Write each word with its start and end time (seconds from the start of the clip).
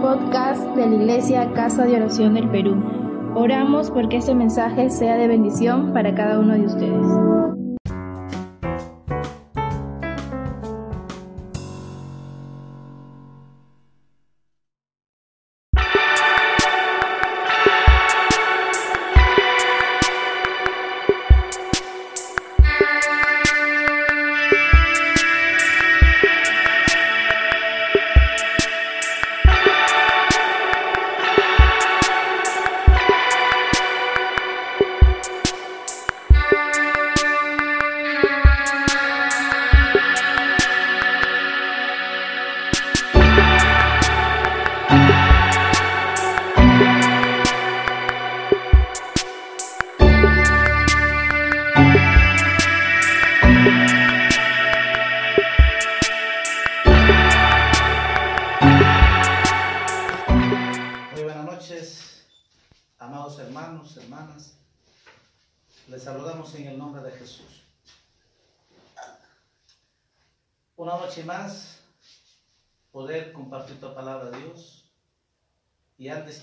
podcast 0.00 0.62
de 0.76 0.86
la 0.86 0.94
Iglesia 0.94 1.52
Casa 1.54 1.84
de 1.84 1.96
Oración 1.96 2.34
del 2.34 2.48
Perú. 2.48 2.76
Oramos 3.34 3.90
porque 3.90 4.18
este 4.18 4.34
mensaje 4.34 4.90
sea 4.90 5.16
de 5.16 5.26
bendición 5.26 5.92
para 5.92 6.14
cada 6.14 6.38
uno 6.38 6.54
de 6.54 6.66
ustedes. 6.66 7.57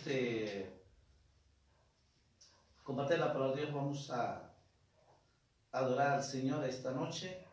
De 0.03 0.69
compartir 2.83 3.17
la 3.17 3.33
palabra 3.33 3.55
de 3.55 3.61
Dios, 3.61 3.73
vamos 3.73 4.11
a 4.11 4.51
adorar 5.71 6.13
al 6.13 6.23
Señor 6.23 6.63
esta 6.65 6.91
noche. 6.91 7.43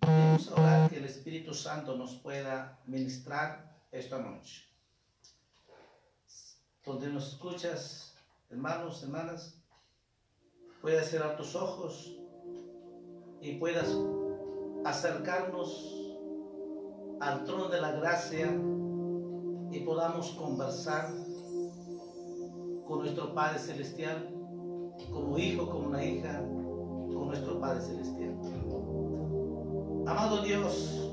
Vamos 0.00 0.48
a 0.48 0.54
orar 0.54 0.90
que 0.90 0.98
el 0.98 1.04
Espíritu 1.04 1.52
Santo 1.52 1.96
nos 1.96 2.14
pueda 2.14 2.78
ministrar 2.86 3.76
esta 3.90 4.18
noche. 4.18 4.64
Donde 6.86 7.08
nos 7.08 7.32
escuchas, 7.32 8.14
hermanos, 8.48 9.02
hermanas, 9.02 9.58
puedas 10.80 11.08
cerrar 11.08 11.36
tus 11.36 11.54
ojos 11.54 12.16
y 13.40 13.56
puedas 13.56 13.88
acercarnos 14.84 16.10
al 17.20 17.44
trono 17.44 17.68
de 17.68 17.80
la 17.80 17.92
gracia 17.92 18.46
y 19.70 19.80
podamos 19.80 20.30
conversar 20.32 21.12
con 22.92 23.00
nuestro 23.00 23.32
Padre 23.32 23.58
Celestial, 23.58 24.28
como 25.10 25.38
hijo, 25.38 25.66
como 25.66 25.88
una 25.88 26.04
hija, 26.04 26.40
con 26.40 27.28
nuestro 27.28 27.58
Padre 27.58 27.80
Celestial. 27.80 28.34
Amado 30.06 30.42
Dios, 30.42 31.10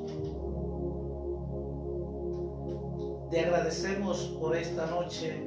te 3.31 3.39
agradecemos 3.39 4.23
por 4.41 4.57
esta 4.57 4.88
noche 4.88 5.41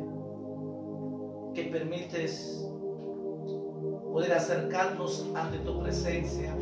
que 1.52 1.64
permites 1.64 2.66
poder 4.10 4.32
acercarnos 4.32 5.26
ante 5.34 5.58
tu 5.58 5.82
presencia 5.82 6.56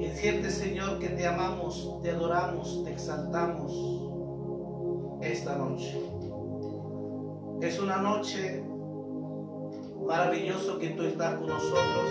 y 0.00 0.50
Señor, 0.50 0.98
que 0.98 1.10
te 1.10 1.28
amamos, 1.28 2.00
te 2.02 2.10
adoramos, 2.10 2.82
te 2.82 2.90
exaltamos 2.90 3.72
esta 5.20 5.56
noche. 5.58 6.23
Es 7.64 7.78
una 7.78 7.96
noche 7.96 8.62
maravillosa 10.06 10.78
que 10.78 10.90
tú 10.90 11.02
estás 11.04 11.36
con 11.36 11.46
nosotros. 11.48 12.10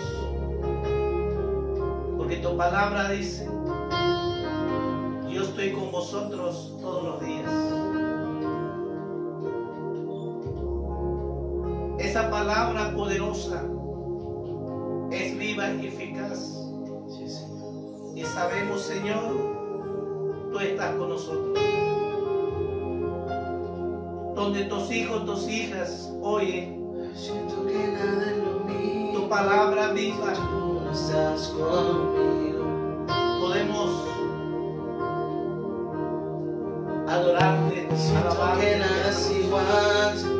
Porque 2.17 2.37
tu 2.37 2.57
palabra 2.57 3.09
dice, 3.09 3.47
yo 5.29 5.43
estoy 5.43 5.73
con 5.73 5.91
vosotros 5.91 6.75
todos 6.81 7.03
los 7.03 7.19
días. 7.23 7.51
Esa 11.99 12.31
palabra 12.31 12.91
poderosa 12.95 13.63
es 15.11 15.37
viva 15.37 15.69
y 15.69 15.85
eficaz. 15.85 16.67
Y 18.15 18.23
sabemos, 18.23 18.81
Señor, 18.81 20.49
tú 20.51 20.57
estás 20.57 20.95
con 20.95 21.09
nosotros 21.09 21.52
donde 24.43 24.65
tus 24.65 24.91
hijos, 24.91 25.25
tus 25.25 25.47
hijas 25.47 26.11
oyen. 26.21 26.83
Siento 27.15 27.65
que 27.65 27.77
nada 27.77 28.29
es 28.29 28.37
lo 28.39 28.59
mío. 28.65 29.21
Tu 29.21 29.29
palabra 29.29 29.93
viva. 29.93 30.33
Tú 30.33 30.81
no 30.83 30.91
estás 30.91 31.47
conmigo. 31.47 33.05
Podemos 33.39 33.89
adorarte, 37.07 37.87
Siento 37.95 38.59
que 38.59 38.77
nada 38.79 39.09
es 39.09 39.31
igual 39.31 40.32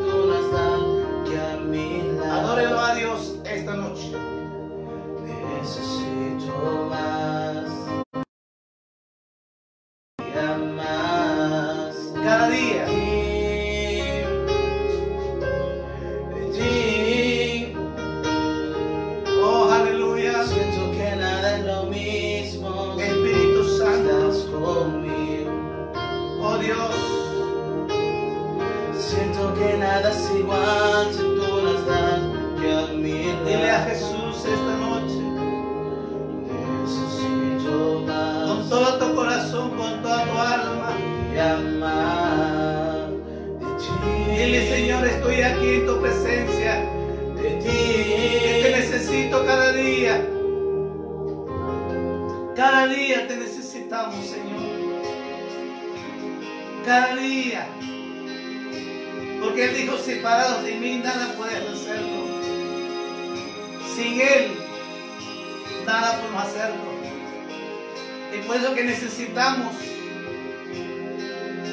necesitamos 69.16 69.72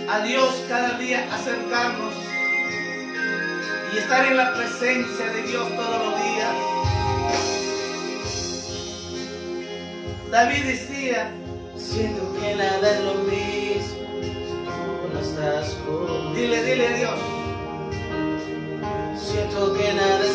a 0.07 0.19
Dios 0.19 0.63
cada 0.69 0.99
día 0.99 1.27
acercarnos 1.33 2.13
y 3.93 3.97
estar 3.97 4.27
en 4.27 4.37
la 4.37 4.53
presencia 4.53 5.25
de 5.25 5.41
Dios 5.47 5.67
todos 5.75 6.05
los 6.05 6.23
días. 6.23 6.55
David 10.29 10.63
decía, 10.65 11.31
Siento 11.75 12.31
que 12.39 12.55
nada 12.55 12.91
es 12.91 13.03
lo 13.03 13.15
mismo 13.23 14.01
tú 15.01 15.13
no 15.13 15.19
estás 15.19 15.73
conmigo. 15.85 16.33
dile, 16.35 16.63
dile 16.63 16.87
a 16.87 16.93
Dios, 16.95 17.19
Siento 19.19 19.73
que 19.73 19.93
nada 19.93 20.25
es 20.25 20.30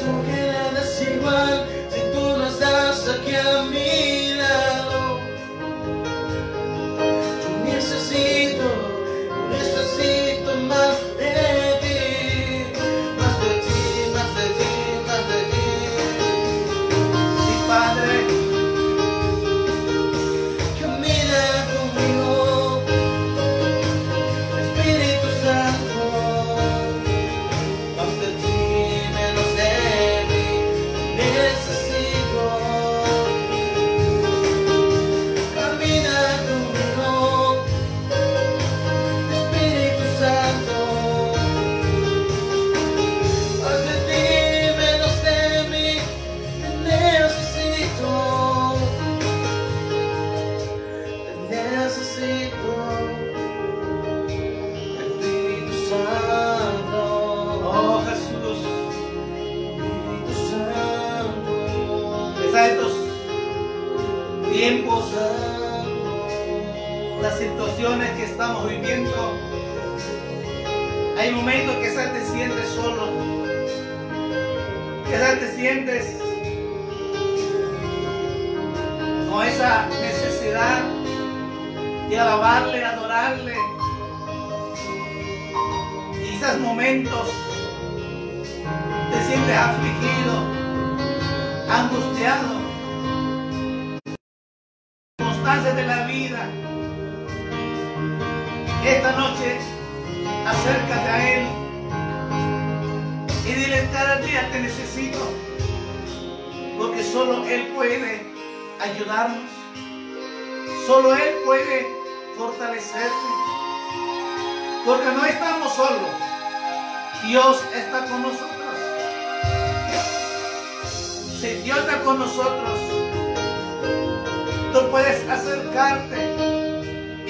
tú 0.00 0.24
quedas 0.26 1.02
igual 1.02 1.66
si 1.90 2.00
tú 2.12 2.20
no 2.38 2.46
estás 2.46 3.08
aquí 3.08 3.34
a 3.34 3.62
mí. 3.64 3.79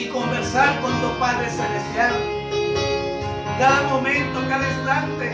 y 0.00 0.08
conversar 0.08 0.80
con 0.80 0.92
tu 1.00 1.18
Padre 1.18 1.50
Celestial. 1.50 2.14
Cada 3.58 3.82
momento, 3.88 4.40
cada 4.48 4.66
instante, 4.66 5.32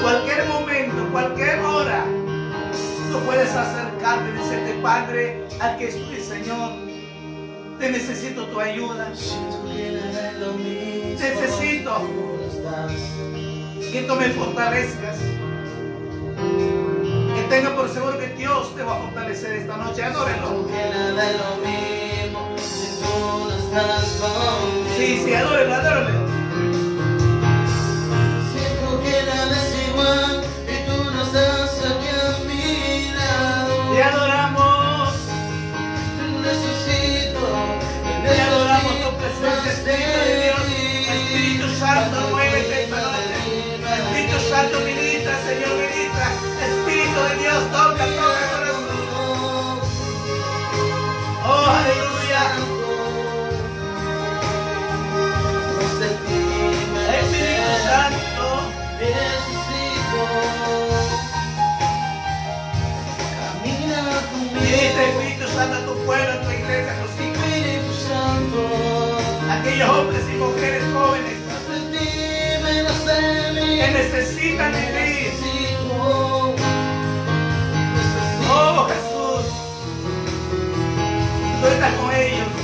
cualquier 0.00 0.46
momento, 0.46 1.08
cualquier 1.12 1.60
hora, 1.60 2.06
tú 3.10 3.18
puedes 3.26 3.54
acercarte 3.54 4.30
y 4.30 4.32
decirte, 4.32 4.78
Padre, 4.82 5.44
aquí 5.60 5.84
estoy, 5.84 6.20
Señor. 6.20 6.72
Te 7.78 7.90
necesito 7.90 8.46
tu 8.46 8.58
ayuda. 8.58 9.10
Necesito 11.18 12.08
que 13.92 14.02
tú 14.02 14.14
me 14.14 14.28
fortalezcas. 14.30 15.18
Que 17.34 17.42
tenga 17.50 17.74
por 17.76 17.88
seguro 17.90 18.18
que 18.18 18.28
Dios 18.28 18.74
te 18.74 18.82
va 18.82 18.96
a 18.96 19.00
fortalecer 19.00 19.56
esta 19.56 19.76
noche. 19.76 20.04
Adórelo. 20.04 20.68
Sí, 23.72 25.22
sí, 25.24 25.32
adórame, 25.34 25.72
adórame. 25.72 26.10
Siento 28.52 29.02
que 29.02 29.22
la 29.22 29.46
desigual 29.46 30.44
y 30.68 30.86
tú 30.86 31.10
no 31.10 31.22
estás 31.22 31.78
aquí 31.78 32.08
a 32.08 32.44
mi 32.46 33.08
lado. 33.14 33.94
hombres 69.84 70.22
y 70.28 70.36
mujeres 70.36 70.82
jóvenes 70.92 71.42
que 73.82 73.90
necesitan 73.90 74.72
de 74.72 74.78
ti. 74.78 75.12
Oh 78.54 78.86
Jesús, 78.88 79.46
tú 81.60 81.66
estás 81.66 81.94
con 81.94 82.14
ellos. 82.14 82.61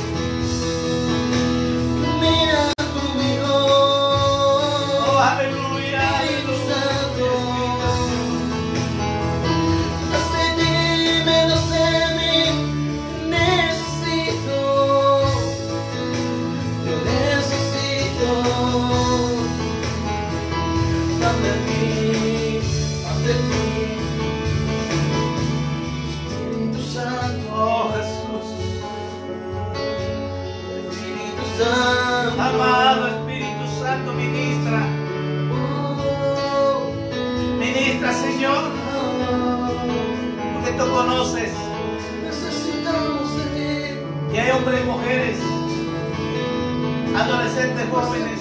Porque 40.55 40.71
tú 40.79 40.85
conoces 40.91 41.51
Necesitamos 42.25 43.37
de 43.37 43.45
ti. 43.55 44.33
que 44.33 44.41
hay 44.41 44.51
hombres 44.51 44.81
y 44.81 44.85
mujeres, 44.87 45.39
adolescentes, 47.17 47.87
jóvenes, 47.91 48.41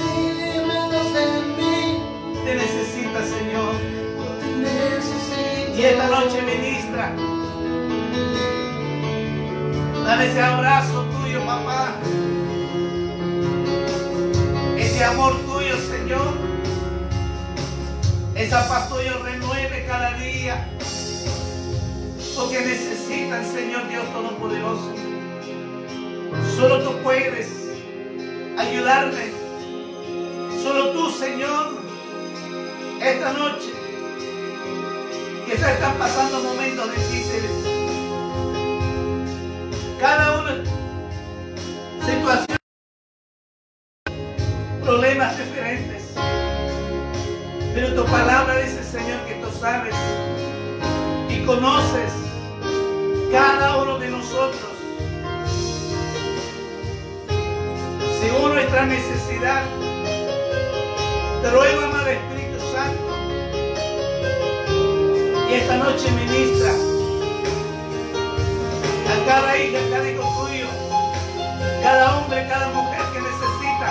te 2.45 2.55
necesitan, 2.55 3.23
Señor. 3.25 3.73
Y 5.77 5.81
esta 5.83 6.07
noche 6.07 6.41
ministra. 6.41 7.13
Dale 10.05 10.31
ese 10.31 10.41
abrazo 10.41 11.03
tuyo, 11.21 11.45
papá. 11.45 11.95
Ese 14.77 15.03
amor 15.03 15.35
tuyo, 15.45 15.75
Señor. 15.77 16.33
Esa 18.35 18.67
paz 18.67 18.89
tuya 18.89 19.13
renueve 19.23 19.85
cada 19.87 20.13
día. 20.13 20.67
Porque 22.37 22.59
necesitan, 22.59 23.43
Señor 23.43 23.89
Dios 23.89 24.05
Todopoderoso. 24.13 24.93
Solo 26.55 26.83
tú 26.83 26.95
puedes 27.01 27.49
ayudarme. 28.55 29.31
Solo 30.61 30.91
tú, 30.91 31.09
Señor, 31.09 31.79
esta 33.01 33.33
noche 33.33 33.71
quizás 35.47 35.71
están 35.71 35.97
pasando 35.97 36.39
momentos 36.41 36.91
difíciles. 36.91 37.51
Cada 39.99 40.39
uno, 40.39 40.51
situaciones, 42.05 42.57
problemas 44.83 45.37
diferentes. 45.39 46.13
Pero 47.73 47.95
tu 47.95 48.05
palabra 48.05 48.57
dice, 48.57 48.83
Señor, 48.83 49.25
que 49.25 49.33
tú 49.43 49.49
sabes 49.59 49.95
y 51.29 51.43
conoces 51.43 52.26
cada 53.37 53.77
uno 53.77 53.99
de 53.99 54.09
nosotros. 54.09 54.71
Según 58.19 58.55
nuestra 58.55 58.87
necesidad, 58.87 59.63
te 61.43 61.51
ruego, 61.51 61.83
amado 61.83 62.07
Espíritu 62.07 62.59
Santo, 62.73 63.09
y 65.49 65.53
esta 65.53 65.77
noche 65.77 66.11
ministra 66.13 66.71
a 69.13 69.25
cada 69.29 69.57
hija, 69.59 69.77
a 69.85 69.89
cada 69.91 70.09
hijo 70.09 70.23
tuyo, 70.39 70.67
cada 71.83 72.17
hombre, 72.17 72.47
cada 72.49 72.67
mujer 72.69 73.01
que 73.13 73.19
necesita, 73.21 73.87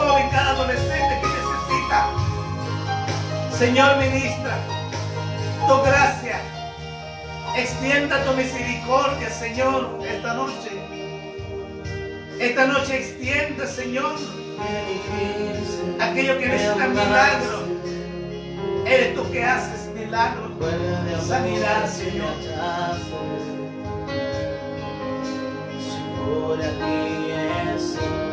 joven, 0.00 0.28
cada 0.30 0.50
adolescente 0.50 1.20
que 1.22 1.28
necesita. 1.38 1.98
Señor, 3.58 3.96
ministra 3.96 4.58
tu 5.66 5.82
gracia, 5.82 6.19
extienda 7.56 8.24
tu 8.24 8.32
misericordia, 8.34 9.30
Señor, 9.30 9.98
esta 10.06 10.34
noche. 10.34 10.70
Esta 12.38 12.66
noche 12.66 12.98
extiende, 12.98 13.66
Señor, 13.66 14.14
aquello 16.00 16.38
que 16.38 16.46
necesita 16.46 16.88
milagro. 16.88 17.64
Eres 18.86 19.14
tú 19.14 19.30
que 19.30 19.44
haces 19.44 19.94
milagro. 19.94 20.50
Sanidad, 21.26 21.86
Señor. 21.88 22.34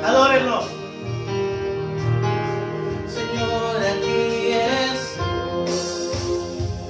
Adórenlo. 0.05 0.63
Señor, 3.07 3.77
aquí. 3.83 4.26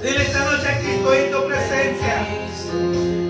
Dile 0.08 0.22
esta 0.22 0.42
noche 0.42 0.66
aquí 0.66 0.86
estoy 0.86 1.18
en 1.18 1.30
tu 1.32 1.46
presencia. 1.46 3.27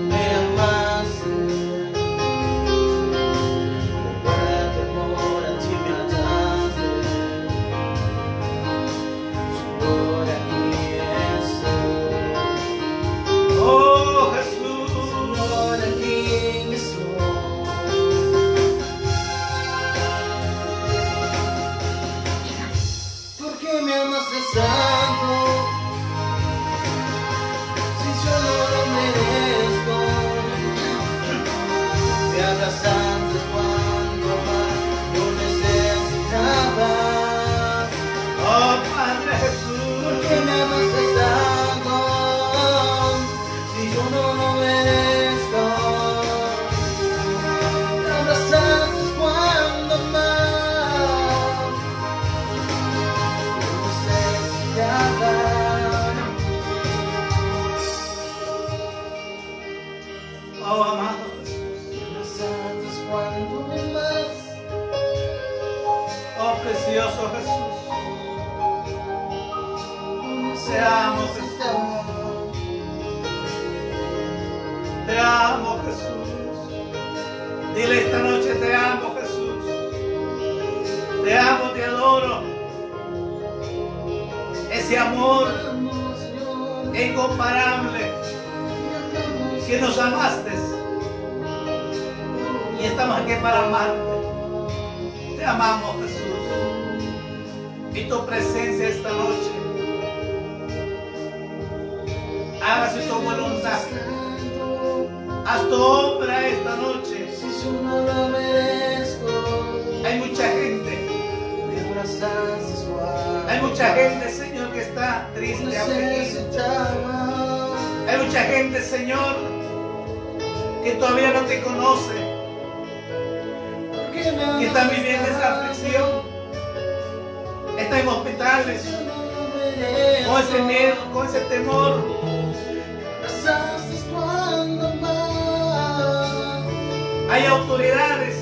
Hay 137.31 137.45
autoridades, 137.45 138.35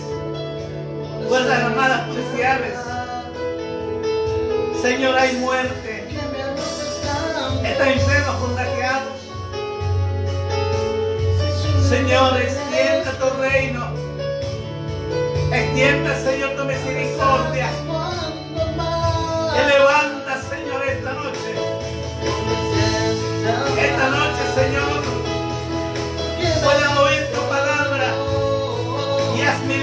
fuerzas 1.28 1.64
armadas 1.64 2.08
policiales. 2.08 2.74
Señor, 4.82 5.18
hay 5.18 5.36
muerte, 5.38 6.08
están 7.66 7.88
enfermos 7.90 8.36
contagiados. 8.38 9.14
Señor, 11.90 12.38
extienda 12.42 13.12
tu 13.20 13.42
reino. 13.42 13.88
Extienda, 15.52 16.20
Señor, 16.20 16.52
tu 16.56 16.64
misericordia. 16.64 17.70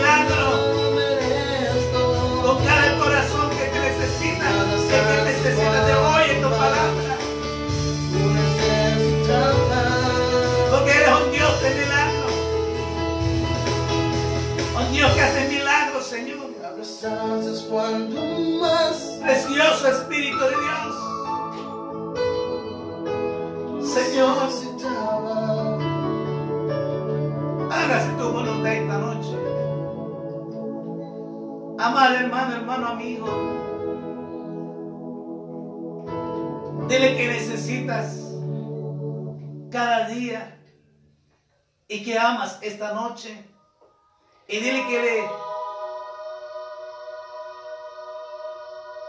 milagro. 0.05 0.45
Tocar 2.43 2.85
el 2.85 2.99
corazón 2.99 3.51
que 3.51 3.65
te 3.65 3.81
necesita, 3.81 4.47
que 4.91 4.99
te 5.09 5.17
necesita 5.25 5.87
de 5.87 5.95
hoy 5.95 6.25
en 6.31 6.43
tu 6.43 6.51
palabra. 6.51 7.17
Porque 10.71 10.91
eres 10.91 11.09
un 11.09 11.33
Dios 11.33 11.63
de 11.63 11.71
milagro. 11.81 12.27
Un 14.79 14.87
Dios 14.93 15.13
que 15.13 15.21
hace 15.23 15.49
milagros, 15.49 16.07
Señor. 16.07 16.45
Precioso 19.23 19.89
Espíritu 19.89 20.39
de 20.39 20.51
Dios. 20.51 20.95
Señor. 23.95 24.64
Amado 31.85 32.15
hermano, 32.15 32.55
hermano, 32.55 32.87
amigo. 32.89 33.27
Dile 36.89 37.15
que 37.15 37.29
necesitas 37.29 38.17
cada 39.71 40.09
día 40.09 40.59
y 41.87 42.03
que 42.03 42.19
amas 42.19 42.59
esta 42.63 42.95
noche. 42.95 43.47
Y 44.49 44.61
dile 44.61 44.87
que 44.87 45.03
le 45.03 45.31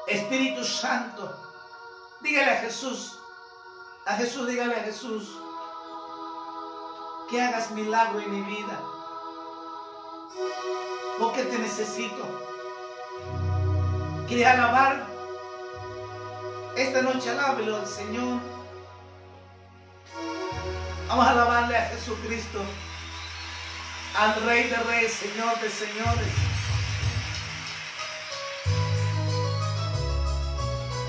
Espíritu 0.08 0.66
Santo, 0.66 1.34
dígale 2.22 2.52
a 2.52 2.58
Jesús, 2.58 3.18
a 4.06 4.18
Jesús, 4.18 4.50
dígale 4.50 4.76
a 4.76 4.84
Jesús, 4.84 5.40
que 7.30 7.42
hagas 7.42 7.72
milagro 7.72 8.20
en 8.20 8.32
mi 8.32 8.42
vida. 8.42 8.82
Porque 11.18 11.44
te 11.44 11.58
necesito. 11.58 12.55
¿Quiere 14.28 14.44
alabar? 14.48 15.06
Esta 16.76 17.02
noche 17.04 17.30
alábelo 17.30 17.78
al 17.78 17.88
Señor. 17.88 18.40
Vamos 21.08 21.28
a 21.28 21.30
alabarle 21.30 21.78
a 21.78 21.90
Jesucristo, 21.90 22.60
al 24.20 24.44
Rey 24.46 24.64
de 24.64 24.78
Reyes, 24.78 25.14
Señor 25.14 25.60
de 25.62 25.70
Señores. 25.70 26.34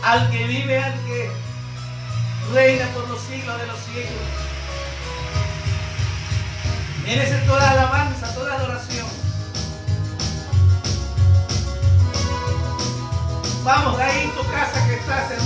Al 0.05 0.31
que 0.31 0.45
vive, 0.45 0.79
al 0.79 0.93
que 1.07 1.31
reina 2.53 2.87
por 2.89 3.09
los 3.09 3.21
siglos 3.23 3.59
de 3.59 3.67
los 3.67 3.79
siglos. 3.79 4.29
Merece 7.02 7.39
toda 7.47 7.71
alabanza, 7.71 8.35
toda 8.35 8.55
adoración. 8.57 9.25
Vamos, 13.67 13.99
ahí 13.99 14.23
en 14.23 14.31
tu 14.31 14.49
casa 14.49 14.87
que 14.87 14.95
estás, 14.95 15.29
hermana, 15.29 15.46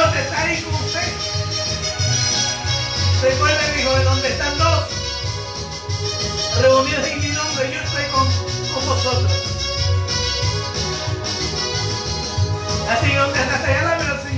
Dios 0.00 0.16
está 0.16 0.42
ahí 0.42 0.62
con 0.62 0.74
usted. 0.76 1.12
Recuerda, 3.22 3.78
hijo, 3.78 3.94
de 3.98 4.04
donde 4.04 4.28
están 4.28 4.56
dos 4.56 4.84
reunidos 6.58 7.06
en 7.06 7.20
mi 7.20 7.28
nombre, 7.28 7.70
yo 7.70 7.80
estoy 7.82 8.04
con, 8.04 8.26
con 8.72 8.86
vosotros. 8.86 9.32
Así 12.88 13.12
donde 13.12 13.40
estás 13.40 13.62
allá, 13.62 13.80
alábelo 13.80 14.29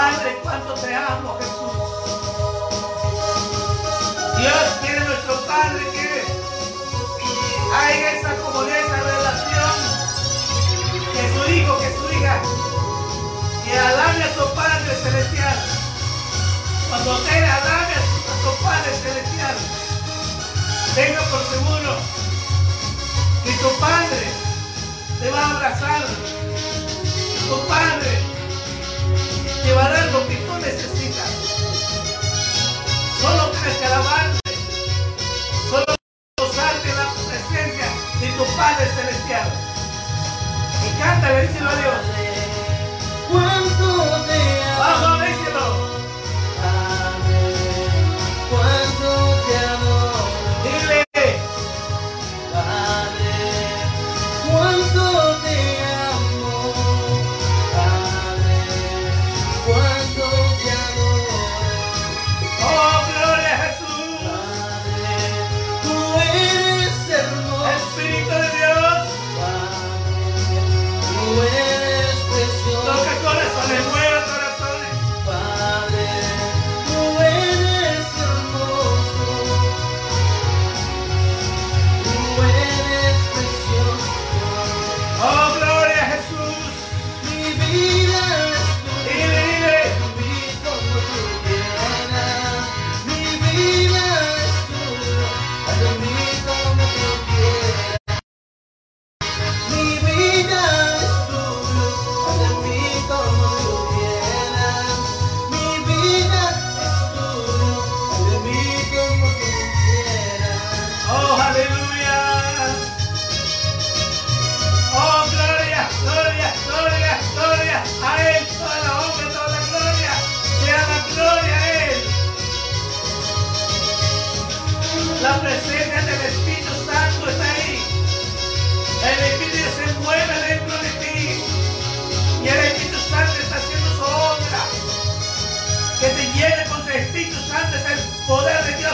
Padre, 0.00 0.40
cuánto 0.42 0.72
te 0.80 0.94
amo, 0.94 1.36
Jesús. 1.38 1.72
Dios 4.38 4.64
quiere 4.80 5.00
nuestro 5.04 5.34
Padre 5.44 5.84
que 5.92 6.24
haya 7.76 8.12
esa 8.12 8.34
comunión, 8.36 8.78
esa 8.78 8.96
relación, 8.96 9.74
que 11.12 11.22
su 11.34 11.52
hijo, 11.52 11.78
que 11.80 11.90
su 11.98 12.16
hija, 12.16 12.40
que 13.62 13.78
alabe 13.78 14.24
a 14.24 14.34
su 14.34 14.54
Padre 14.54 14.96
Celestial. 15.02 15.58
Cuando 16.88 17.10
usted 17.12 17.44
alabe 17.44 17.92
a 17.92 18.02
su, 18.42 18.64
Padre 18.64 18.90
Celestial, 19.02 19.56
tenga 20.94 21.20
por 21.24 21.44
seguro 21.44 21.96
que 23.44 23.52
tu 23.52 23.68
Padre 23.78 24.32
te 25.20 25.30
va 25.30 25.44
a 25.44 25.50
abrazar. 25.50 26.06
Tu 27.50 27.68
Padre 27.68 28.29
dar 29.74 30.12
lo 30.12 30.26
que 30.26 30.36
tú 30.36 30.54
necesitas. 30.60 31.30
Solo 33.20 33.50
tienes 33.50 34.39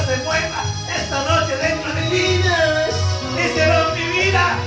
se 0.05 0.17
mueva 0.25 0.63
esta 0.97 1.23
noche 1.25 1.57
dentro 1.57 1.93
de 1.95 2.01
Mi 2.03 2.11
ti. 2.11 2.17
vida 2.17 2.89
es 2.89 2.97
tuya. 3.21 3.43
Díselo, 3.43 3.95
mi 3.95 4.05
vida. 4.21 4.59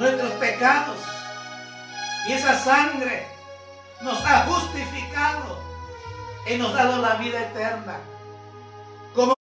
Nuestros 0.00 0.32
pecados. 0.32 0.98
Y 2.26 2.32
esa 2.32 2.58
sangre 2.58 3.26
nos 4.00 4.18
ha 4.24 4.46
justificado 4.46 5.58
y 6.46 6.56
nos 6.56 6.74
ha 6.74 6.84
dado 6.84 7.02
la 7.02 7.14
vida 7.16 7.40
eterna. 7.42 7.98
Como 9.14 9.34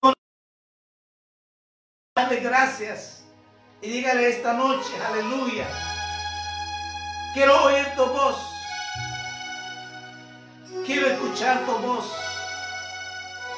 darle 2.15 2.41
gracias 2.41 3.23
y 3.81 3.89
dígale 3.89 4.29
esta 4.29 4.53
noche, 4.53 4.91
aleluya. 5.07 5.65
Quiero 7.33 7.63
oír 7.63 7.85
tu 7.95 8.05
voz. 8.05 8.37
Quiero 10.85 11.07
escuchar 11.07 11.65
tu 11.65 11.71
voz. 11.79 12.11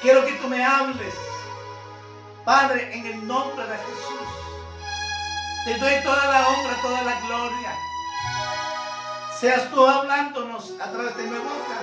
Quiero 0.02 0.26
que 0.26 0.34
tú 0.34 0.48
me 0.48 0.64
hables. 0.64 1.16
Padre, 2.46 2.96
en 2.96 3.06
el 3.08 3.28
nombre 3.28 3.66
de 3.66 3.78
Jesús. 3.78 4.41
Te 5.64 5.78
doy 5.78 5.94
toda 6.04 6.26
la 6.26 6.48
honra, 6.48 6.82
toda 6.82 7.02
la 7.04 7.22
gloria. 7.22 7.76
Seas 9.40 9.70
tú 9.70 9.86
hablándonos 9.86 10.72
a 10.80 10.92
través 10.92 11.16
de 11.18 11.24
mi 11.24 11.38
boca. 11.38 11.82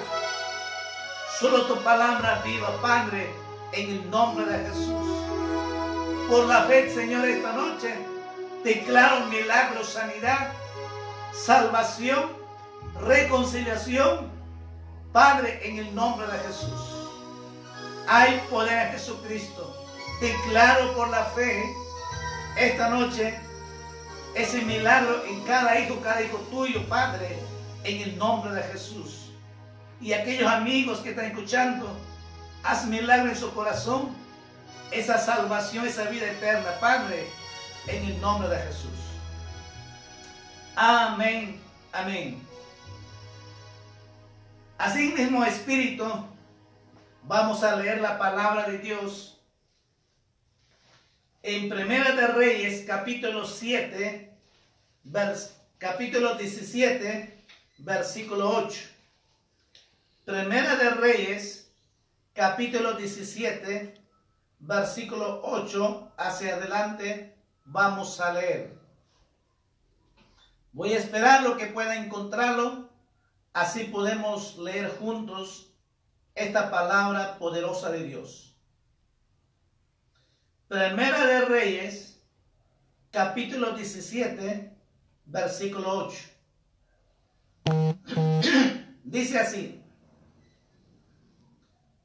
Solo 1.39 1.67
tu 1.67 1.77
palabra 1.85 2.43
viva, 2.45 2.71
Padre, 2.83 3.33
en 3.73 3.91
el 3.91 4.11
nombre 4.11 4.47
de 4.47 4.69
Jesús. 4.69 5.09
Por 6.29 6.47
la 6.47 6.65
fe, 6.65 6.93
Señor, 6.93 7.25
esta 7.29 7.53
noche 7.53 7.95
declaro 8.65 9.27
milagro, 9.27 9.85
sanidad, 9.85 10.53
salvación, 11.33 12.33
reconciliación, 13.01 14.29
Padre, 15.13 15.61
en 15.63 15.79
el 15.79 15.95
nombre 15.95 16.27
de 16.27 16.39
Jesús. 16.41 17.09
Hay 18.09 18.43
poder 18.51 18.89
en 18.89 18.93
Jesucristo. 18.95 19.75
Declaro 20.21 20.95
por 20.95 21.09
la 21.11 21.25
fe 21.27 21.65
esta 22.57 22.89
noche 22.89 23.39
ese 24.39 24.63
milagro 24.63 25.25
en 25.27 25.41
cada 25.41 25.79
hijo, 25.81 26.01
cada 26.01 26.23
hijo 26.23 26.39
tuyo, 26.51 26.89
Padre, 26.89 27.37
en 27.83 28.03
el 28.03 28.19
nombre 28.19 28.53
de 28.53 28.63
Jesús. 28.63 29.33
Y 30.01 30.13
aquellos 30.13 30.49
amigos 30.51 31.01
que 31.01 31.11
están 31.11 31.27
escuchando, 31.27 31.91
haz 32.63 32.87
milagro 32.87 33.31
en 33.31 33.37
su 33.37 33.53
corazón, 33.53 34.15
esa 34.93 35.19
salvación, 35.19 35.87
esa 35.87 36.05
vida 36.05 36.27
eterna, 36.27 36.71
Padre, 36.81 37.29
en 37.89 38.05
el 38.05 38.21
nombre 38.21 38.49
de 38.49 38.59
Jesús. 38.59 38.99
Amén, 40.77 41.61
amén. 41.93 42.41
Así 44.79 45.13
mismo, 45.19 45.45
Espíritu, 45.45 46.05
vamos 47.25 47.65
a 47.65 47.75
leer 47.75 48.01
la 48.01 48.17
palabra 48.17 48.69
de 48.69 48.79
Dios 48.79 49.41
en 51.43 51.69
Primera 51.69 52.13
de 52.15 52.27
Reyes, 52.29 52.85
capítulo 52.87 53.45
7, 53.45 54.28
vers- 55.05 55.55
capítulo 55.79 56.35
17, 56.35 57.45
versículo 57.79 58.51
8. 58.51 58.79
Primera 60.25 60.77
de 60.77 60.91
Reyes, 60.91 61.71
capítulo 62.35 62.95
17, 62.95 63.95
versículo 64.61 65.41
8 65.45 66.13
hacia 66.17 66.57
adelante, 66.57 67.37
vamos 67.65 68.21
a 68.21 68.33
leer. 68.33 68.79
Voy 70.73 70.93
a 70.93 70.99
esperar 70.99 71.43
lo 71.43 71.57
que 71.57 71.67
pueda 71.67 71.97
encontrarlo, 71.97 72.91
así 73.53 73.85
podemos 73.85 74.59
leer 74.59 74.91
juntos 74.99 75.73
esta 76.35 76.71
palabra 76.71 77.39
poderosa 77.39 77.91
de 77.91 78.05
Dios. 78.05 78.55
Primera 80.69 81.25
de 81.25 81.41
Reyes, 81.47 82.21
capítulo 83.11 83.73
17, 83.73 84.78
versículo 85.29 86.09
8. 86.09 86.19
Dice 89.05 89.39
así. 89.39 89.83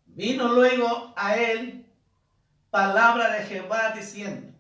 Vino 0.05 0.49
luego 0.49 1.13
a 1.15 1.37
él 1.37 1.85
palabra 2.69 3.31
de 3.31 3.43
Jehová 3.45 3.93
diciendo, 3.95 4.53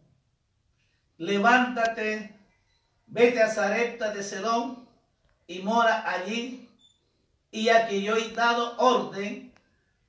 levántate, 1.17 2.35
vete 3.05 3.41
a 3.41 3.49
Zarepta 3.49 4.11
de 4.11 4.23
Sedón 4.23 4.87
y 5.45 5.59
mora 5.59 6.09
allí, 6.09 6.69
y 7.51 7.69
aquí 7.69 8.01
yo 8.01 8.15
he 8.15 8.31
dado 8.31 8.75
orden 8.77 9.53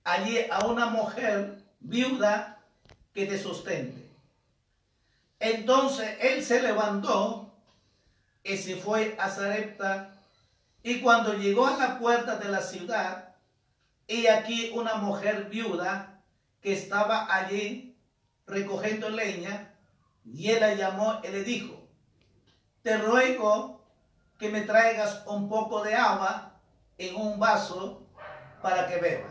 allí 0.03 0.39
a 0.51 0.67
una 0.67 0.87
mujer 0.87 1.63
viuda 1.81 2.59
que 3.13 3.27
te 3.27 3.39
sustente. 3.39 4.11
Entonces 5.39 6.17
él 6.21 6.43
se 6.43 6.63
levantó 6.63 7.44
y 8.45 8.59
se 8.59 8.77
fue 8.77 9.17
a 9.19 9.31
Zarepta, 9.31 10.13
y 10.83 11.01
cuando 11.01 11.33
llegó 11.33 11.67
a 11.67 11.79
la 11.79 11.99
puerta 11.99 12.37
de 12.37 12.51
la 12.51 12.61
ciudad, 12.61 13.35
y 14.07 14.27
aquí 14.27 14.71
una 14.75 14.97
mujer 14.97 15.47
viuda 15.47 16.21
que 16.61 16.75
estaba 16.75 17.35
allí 17.35 17.97
recogiendo 18.47 19.09
leña, 19.09 19.75
y 20.27 20.51
él 20.51 20.61
la 20.61 20.75
llamó 20.75 21.21
y 21.25 21.29
le 21.29 21.43
dijo, 21.43 21.89
te 22.83 22.99
ruego 22.99 23.83
que 24.39 24.51
me 24.51 24.61
traigas 24.61 25.23
un 25.27 25.49
poco 25.49 25.83
de 25.83 25.95
agua 25.95 26.61
en 26.99 27.17
un 27.17 27.39
vaso 27.39 28.07
para 28.61 28.87
que 28.87 28.99
beba. 28.99 29.29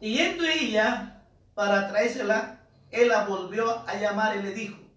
Y 0.00 0.16
yendo 0.16 0.44
ella 0.44 1.22
para 1.54 1.88
traérsela, 1.88 2.60
él 2.90 3.08
la 3.08 3.24
volvió 3.24 3.86
a 3.86 3.94
llamar 3.96 4.36
y 4.36 4.42
le 4.42 4.52
dijo, 4.52 4.87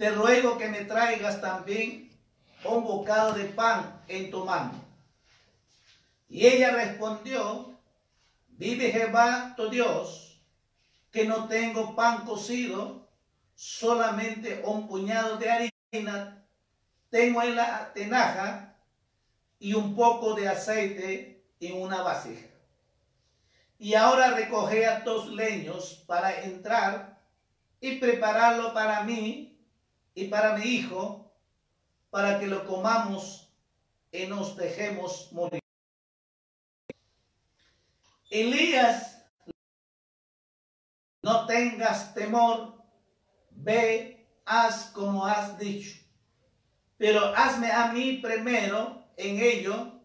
te 0.00 0.08
ruego 0.08 0.56
que 0.56 0.66
me 0.66 0.86
traigas 0.86 1.42
también 1.42 2.10
un 2.64 2.84
bocado 2.84 3.34
de 3.34 3.44
pan 3.44 4.02
en 4.08 4.30
tu 4.30 4.46
mano. 4.46 4.72
Y 6.26 6.46
ella 6.46 6.70
respondió, 6.70 7.78
vive 8.48 8.92
Jehová 8.92 9.52
tu 9.58 9.68
Dios, 9.68 10.40
que 11.10 11.26
no 11.26 11.48
tengo 11.48 11.94
pan 11.94 12.24
cocido, 12.24 13.10
solamente 13.54 14.62
un 14.64 14.88
puñado 14.88 15.36
de 15.36 15.50
harina 15.50 16.46
tengo 17.10 17.42
en 17.42 17.56
la 17.56 17.92
tenaja 17.92 18.74
y 19.58 19.74
un 19.74 19.94
poco 19.94 20.32
de 20.32 20.48
aceite 20.48 21.44
en 21.60 21.78
una 21.78 22.00
vasija. 22.00 22.48
Y 23.78 23.92
ahora 23.92 24.30
recoge 24.30 24.86
a 24.86 25.00
dos 25.00 25.28
leños 25.28 26.02
para 26.06 26.40
entrar 26.40 27.20
y 27.82 27.96
prepararlo 27.96 28.72
para 28.72 29.02
mí 29.02 29.49
y 30.14 30.24
para 30.28 30.56
mi 30.56 30.64
hijo, 30.64 31.32
para 32.10 32.38
que 32.38 32.46
lo 32.46 32.66
comamos 32.66 33.52
y 34.12 34.26
nos 34.26 34.56
dejemos 34.56 35.32
morir. 35.32 35.60
Elías, 38.30 39.24
no 41.22 41.46
tengas 41.46 42.14
temor, 42.14 42.82
ve, 43.50 44.26
haz 44.44 44.90
como 44.92 45.26
has 45.26 45.58
dicho, 45.58 45.98
pero 46.96 47.34
hazme 47.36 47.70
a 47.70 47.92
mí 47.92 48.18
primero 48.18 49.04
en 49.16 49.40
ello 49.40 50.00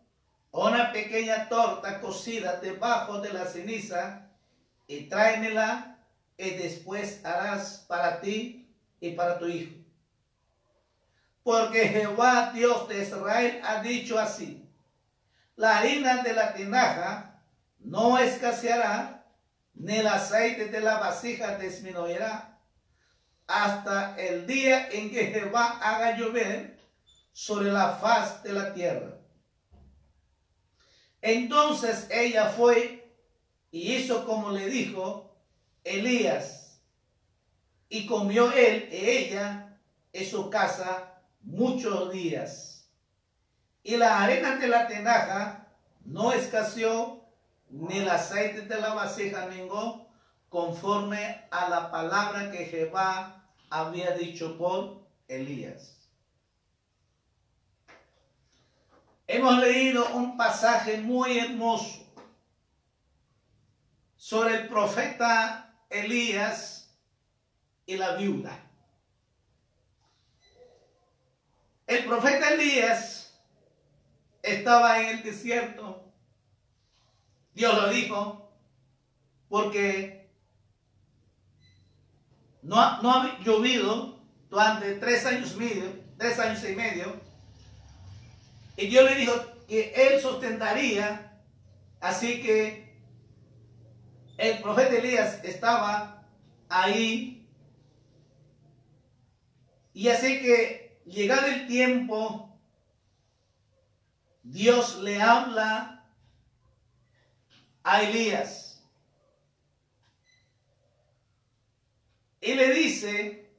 una 0.51 0.91
pequeña 0.91 1.49
torta 1.49 1.99
cocida 1.99 2.59
debajo 2.59 3.19
de 3.19 3.33
la 3.33 3.45
ceniza 3.45 4.31
y 4.87 5.01
tráemela 5.01 5.99
y 6.37 6.51
después 6.51 7.23
harás 7.25 7.85
para 7.87 8.21
ti 8.21 8.73
y 8.99 9.11
para 9.11 9.37
tu 9.37 9.47
hijo. 9.47 9.84
Porque 11.45 11.89
Jehová 11.89 12.53
Dios 12.55 12.87
de 12.87 13.03
Israel 13.03 13.61
ha 13.63 13.79
dicho 13.79 14.17
así, 14.17 14.67
la 15.55 15.77
harina 15.77 16.23
de 16.23 16.33
la 16.33 16.55
tinaja 16.55 17.39
no 17.77 18.17
escaseará, 18.17 19.27
ni 19.75 19.97
el 19.97 20.07
aceite 20.07 20.69
de 20.69 20.79
la 20.81 20.97
vasija 20.97 21.59
disminuirá, 21.59 22.57
hasta 23.45 24.19
el 24.19 24.47
día 24.47 24.89
en 24.89 25.11
que 25.11 25.27
Jehová 25.27 25.77
haga 25.83 26.17
llover 26.17 26.79
sobre 27.31 27.71
la 27.71 27.91
faz 27.97 28.41
de 28.41 28.51
la 28.51 28.73
tierra. 28.73 29.15
Entonces 31.21 32.07
ella 32.09 32.49
fue 32.49 33.15
y 33.69 33.93
hizo 33.97 34.25
como 34.25 34.49
le 34.49 34.65
dijo 34.65 35.37
Elías, 35.83 36.81
y 37.87 38.07
comió 38.07 38.51
él 38.51 38.89
y 38.91 38.95
ella 38.95 39.77
en 40.11 40.27
su 40.27 40.49
casa 40.49 41.11
muchos 41.45 42.11
días. 42.11 42.89
Y 43.83 43.97
la 43.97 44.23
arena 44.23 44.57
de 44.57 44.67
la 44.67 44.87
tenaja 44.87 45.67
no 46.03 46.31
escaseó, 46.33 47.23
ni 47.69 47.99
el 47.99 48.09
aceite 48.09 48.61
de 48.61 48.81
la 48.81 48.93
vasija 48.93 49.45
mengó, 49.47 50.07
conforme 50.49 51.47
a 51.51 51.69
la 51.69 51.91
palabra 51.91 52.51
que 52.51 52.65
Jehová 52.65 53.43
había 53.69 54.11
dicho 54.11 54.57
por 54.57 55.05
Elías. 55.27 56.09
Hemos 59.27 59.57
leído 59.57 60.07
un 60.13 60.37
pasaje 60.37 60.97
muy 60.97 61.39
hermoso 61.39 62.05
sobre 64.15 64.55
el 64.55 64.67
profeta 64.67 65.75
Elías 65.89 66.95
y 67.85 67.97
la 67.97 68.15
viuda. 68.15 68.64
El 71.87 72.05
profeta 72.05 72.53
Elías 72.53 73.39
estaba 74.41 75.01
en 75.01 75.17
el 75.17 75.23
desierto. 75.23 76.11
Dios 77.53 77.73
lo 77.75 77.89
dijo 77.89 78.51
porque 79.47 80.29
no 82.63 82.79
ha, 82.79 83.01
no 83.01 83.11
ha 83.13 83.39
llovido 83.39 84.19
durante 84.49 84.95
tres 84.95 85.25
años 85.25 85.53
y 85.53 85.57
medio, 85.57 86.03
tres 86.17 86.39
años 86.39 86.63
y 86.67 86.75
medio. 86.75 87.21
Y 88.77 88.87
Dios 88.87 89.05
le 89.05 89.15
dijo 89.15 89.33
que 89.67 89.93
él 89.95 90.19
sustentaría, 90.19 91.39
así 91.99 92.41
que 92.41 92.99
el 94.37 94.61
profeta 94.61 94.95
Elías 94.95 95.43
estaba 95.43 96.27
ahí. 96.67 97.47
Y 99.93 100.09
así 100.09 100.41
que 100.41 100.84
llegado 101.05 101.47
el 101.47 101.67
tiempo, 101.67 102.49
Dios 104.43 104.97
le 105.01 105.21
habla 105.21 106.05
a 107.83 108.01
Elías. 108.01 108.83
Y 112.41 112.53
le 112.53 112.73
dice, 112.73 113.49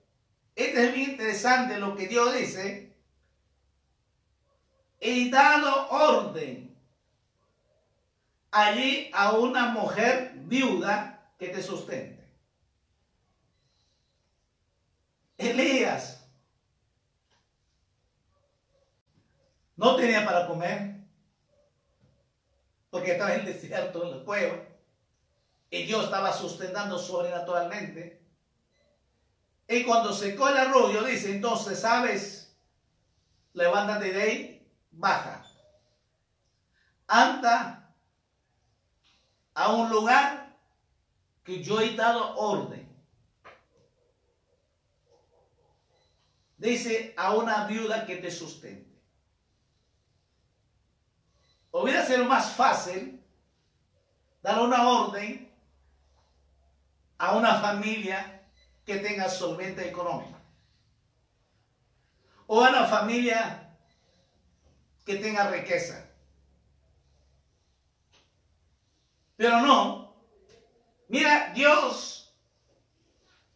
este 0.54 0.84
es 0.84 0.90
muy 0.96 1.04
interesante 1.04 1.78
lo 1.78 1.96
que 1.96 2.06
Dios 2.06 2.34
dice, 2.34 2.94
y 5.00 5.30
dado 5.30 5.88
orden 5.88 6.74
allí 8.50 9.10
a 9.12 9.32
una 9.32 9.68
mujer 9.68 10.32
viuda 10.36 11.32
que 11.38 11.48
te 11.48 11.62
sustente. 11.62 12.24
Elías 15.36 16.15
no 19.76 19.96
tenía 19.96 20.24
para 20.24 20.46
comer 20.46 20.96
porque 22.90 23.12
estaba 23.12 23.34
en 23.34 23.40
el 23.40 23.46
desierto, 23.46 24.02
en 24.04 24.18
la 24.18 24.24
cueva, 24.24 24.62
y 25.68 25.82
Dios 25.84 26.04
estaba 26.04 26.32
sustentando 26.32 26.98
sobrenaturalmente. 26.98 28.22
Y 29.68 29.84
cuando 29.84 30.12
secó 30.12 30.48
el 30.48 30.56
arroyo, 30.56 31.02
dice, 31.02 31.34
entonces, 31.34 31.80
¿sabes? 31.80 32.56
Levántate 33.52 34.12
de 34.12 34.22
ahí 34.22 34.68
baja. 34.92 35.44
Anda 37.06 37.94
a 39.54 39.72
un 39.72 39.90
lugar 39.90 40.56
que 41.44 41.62
yo 41.62 41.80
he 41.80 41.94
dado 41.94 42.36
orden. 42.36 42.86
Dice 46.56 47.12
a 47.16 47.34
una 47.34 47.66
viuda 47.66 48.06
que 48.06 48.16
te 48.16 48.30
sustente. 48.30 48.95
Hubiera 51.78 52.06
sido 52.06 52.24
más 52.24 52.52
fácil 52.52 53.22
dar 54.42 54.62
una 54.62 54.88
orden 54.88 55.54
a 57.18 57.36
una 57.36 57.60
familia 57.60 58.48
que 58.86 58.96
tenga 58.96 59.28
solventa 59.28 59.84
económica. 59.84 60.38
O 62.46 62.64
a 62.64 62.70
una 62.70 62.86
familia 62.86 63.76
que 65.04 65.16
tenga 65.16 65.50
riqueza. 65.50 66.08
Pero 69.36 69.60
no. 69.60 70.16
Mira, 71.08 71.52
Dios 71.54 72.34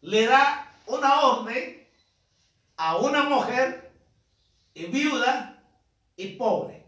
le 0.01 0.27
da 0.27 0.71
una 0.85 1.21
orden 1.21 1.89
a 2.77 2.97
una 2.97 3.23
mujer 3.23 3.91
y 4.75 4.85
viuda 4.85 5.63
y 6.15 6.35
pobre. 6.35 6.80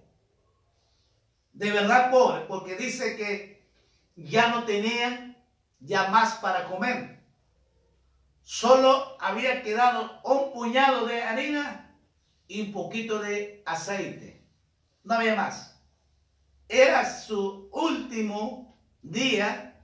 De 1.54 1.72
verdad 1.72 2.12
pobre, 2.12 2.42
porque 2.42 2.76
dice 2.76 3.16
que 3.16 3.63
ya 4.16 4.50
no 4.50 4.66
tenían 4.66 5.38
ya 5.80 6.10
más 6.10 6.36
para 6.36 6.66
comer. 6.66 7.24
Solo 8.42 9.16
había 9.20 9.63
quedado 9.63 10.20
un 10.24 10.52
puñado 10.52 11.06
de 11.06 11.22
harina 11.22 11.96
y 12.48 12.62
un 12.62 12.72
poquito 12.74 13.20
de 13.20 13.63
aceite 13.66 14.34
no 15.04 15.16
había 15.16 15.36
más. 15.36 15.78
Era 16.68 17.06
su 17.20 17.70
último 17.72 18.76
día 19.02 19.82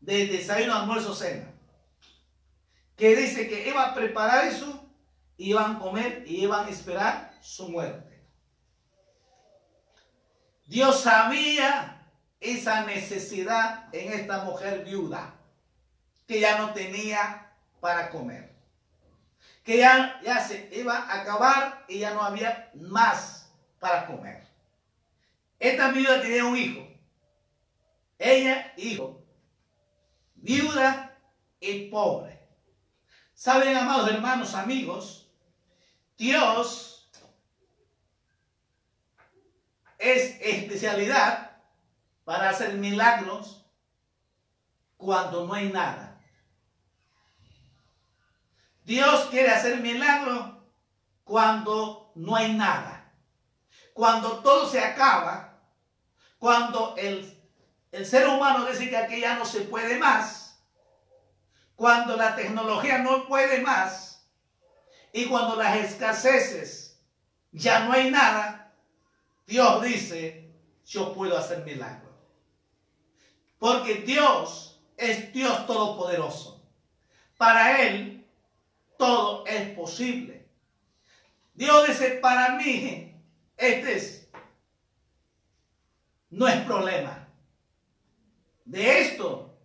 de 0.00 0.26
desayuno, 0.26 0.74
almuerzo, 0.74 1.14
cena. 1.14 1.52
Que 2.96 3.16
dice 3.16 3.48
que 3.48 3.68
iba 3.68 3.84
a 3.84 3.94
preparar 3.94 4.46
eso, 4.46 4.88
iban 5.36 5.76
a 5.76 5.78
comer 5.78 6.24
y 6.26 6.42
iban 6.42 6.66
a 6.66 6.70
esperar 6.70 7.34
su 7.42 7.68
muerte. 7.68 8.09
Dios 10.70 11.00
sabía 11.00 12.00
esa 12.38 12.84
necesidad 12.84 13.92
en 13.92 14.12
esta 14.12 14.44
mujer 14.44 14.84
viuda, 14.84 15.34
que 16.28 16.38
ya 16.38 16.58
no 16.58 16.72
tenía 16.72 17.50
para 17.80 18.08
comer, 18.08 18.54
que 19.64 19.78
ya, 19.78 20.20
ya 20.22 20.38
se 20.38 20.70
iba 20.72 20.96
a 20.96 21.22
acabar 21.22 21.84
y 21.88 21.98
ya 21.98 22.14
no 22.14 22.22
había 22.22 22.70
más 22.74 23.50
para 23.80 24.06
comer. 24.06 24.46
Esta 25.58 25.90
viuda 25.90 26.22
tenía 26.22 26.44
un 26.44 26.56
hijo. 26.56 26.86
Ella, 28.16 28.72
hijo, 28.76 29.24
viuda 30.36 31.18
y 31.58 31.90
pobre. 31.90 32.38
Saben, 33.34 33.76
amados 33.76 34.08
hermanos, 34.08 34.54
amigos, 34.54 35.28
Dios 36.16 36.89
es 40.00 40.36
especialidad 40.40 41.50
para 42.24 42.48
hacer 42.48 42.74
milagros 42.74 43.66
cuando 44.96 45.46
no 45.46 45.54
hay 45.54 45.68
nada. 45.68 46.18
Dios 48.84 49.26
quiere 49.30 49.50
hacer 49.50 49.80
milagros 49.80 50.54
cuando 51.22 52.12
no 52.14 52.34
hay 52.34 52.54
nada. 52.54 53.12
Cuando 53.92 54.40
todo 54.40 54.68
se 54.68 54.80
acaba, 54.80 55.60
cuando 56.38 56.94
el, 56.96 57.38
el 57.92 58.06
ser 58.06 58.26
humano 58.26 58.64
dice 58.64 58.88
que 58.88 58.96
aquí 58.96 59.20
ya 59.20 59.36
no 59.36 59.44
se 59.44 59.60
puede 59.60 59.98
más, 59.98 60.62
cuando 61.76 62.16
la 62.16 62.34
tecnología 62.34 62.98
no 62.98 63.26
puede 63.26 63.60
más 63.60 64.28
y 65.12 65.26
cuando 65.26 65.56
las 65.56 65.76
escaseces 65.76 67.00
ya 67.52 67.80
no 67.80 67.92
hay 67.92 68.10
nada, 68.10 68.59
Dios 69.50 69.82
dice, 69.82 70.48
yo 70.86 71.12
puedo 71.12 71.36
hacer 71.36 71.64
milagros. 71.64 72.14
Porque 73.58 73.96
Dios 73.96 74.80
es 74.96 75.32
Dios 75.32 75.66
todopoderoso. 75.66 76.64
Para 77.36 77.82
Él 77.82 78.24
todo 78.96 79.44
es 79.46 79.70
posible. 79.70 80.46
Dios 81.52 81.88
dice, 81.88 82.12
para 82.22 82.54
mí, 82.54 83.20
este 83.56 83.96
es 83.96 84.30
no 86.30 86.46
es 86.46 86.56
problema. 86.64 87.28
De 88.64 89.00
esto, 89.00 89.58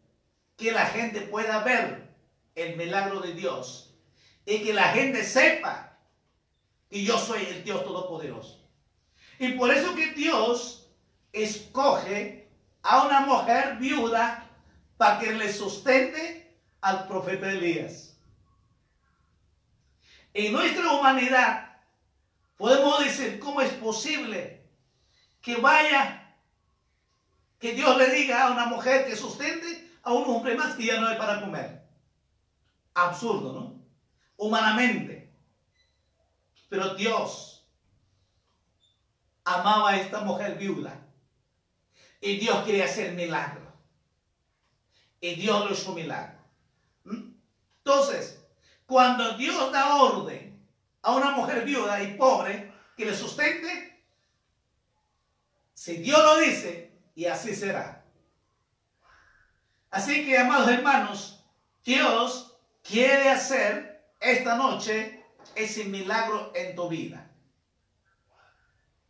que 0.58 0.72
la 0.72 0.88
gente 0.88 1.22
pueda 1.22 1.60
ver 1.60 2.10
el 2.56 2.76
milagro 2.76 3.20
de 3.20 3.34
Dios 3.34 3.94
y 4.48 4.64
que 4.64 4.74
la 4.74 4.90
gente 4.94 5.24
sepa 5.24 6.00
que 6.90 7.04
yo 7.04 7.20
soy 7.20 7.46
el 7.46 7.64
Dios 7.64 7.84
Todopoderoso. 7.84 8.65
Y 9.40 9.54
por 9.54 9.72
eso 9.72 9.96
que 9.96 10.14
Dios 10.14 10.88
escoge 11.34 12.50
a 12.82 13.06
una 13.06 13.22
mujer 13.22 13.78
viuda 13.78 14.50
para 14.98 15.20
que 15.20 15.34
le 15.34 15.52
sustente 15.52 16.56
al 16.82 17.08
profeta 17.08 17.52
Elías. 17.52 18.18
En 20.34 20.54
nuestra 20.54 20.92
humanidad 20.94 21.78
podemos 22.58 23.04
decir, 23.04 23.40
¿cómo 23.40 23.62
es 23.62 23.72
posible 23.74 24.66
que 25.42 25.56
vaya 25.58 26.26
que 27.60 27.74
Dios 27.74 27.98
le 27.98 28.10
diga 28.12 28.48
a 28.48 28.52
una 28.52 28.66
mujer 28.66 29.06
que 29.06 29.16
sustente 29.16 29.92
a 30.04 30.14
un 30.14 30.24
hombre 30.30 30.56
más 30.56 30.76
que 30.76 30.86
ya 30.86 31.00
no 31.00 31.08
hay 31.08 31.18
para 31.18 31.42
comer. 31.42 31.84
Absurdo, 32.94 33.54
¿no? 33.54 33.86
Humanamente. 34.38 35.34
Pero 36.70 36.96
Dios 36.96 37.55
amaba 39.46 39.92
a 39.92 39.98
esta 39.98 40.22
mujer 40.22 40.58
viuda. 40.58 41.00
Y 42.20 42.38
Dios 42.38 42.66
quería 42.66 42.86
hacer 42.86 43.14
milagro. 43.14 43.62
Y 45.22 45.36
Dios 45.36 45.66
lo 45.66 45.72
hizo 45.72 45.94
milagro. 45.94 46.40
¿Mm? 47.04 47.34
Entonces, 47.78 48.44
cuando 48.86 49.38
Dios 49.38 49.72
da 49.72 49.96
orden 49.96 50.68
a 51.02 51.12
una 51.12 51.32
mujer 51.32 51.64
viuda 51.64 52.02
y 52.02 52.16
pobre 52.16 52.74
que 52.98 53.06
le 53.06 53.16
sustente, 53.16 54.04
si 55.74 55.98
Dios 55.98 56.20
lo 56.24 56.38
dice, 56.38 56.92
y 57.14 57.26
así 57.26 57.56
será. 57.56 58.04
Así 59.92 60.26
que, 60.26 60.38
amados 60.38 60.70
hermanos, 60.70 61.46
Dios 61.84 62.58
quiere 62.84 63.30
hacer 63.30 64.04
esta 64.20 64.56
noche 64.56 65.24
ese 65.56 65.86
milagro 65.86 66.52
en 66.56 66.76
tu 66.76 66.90
vida. 66.90 67.25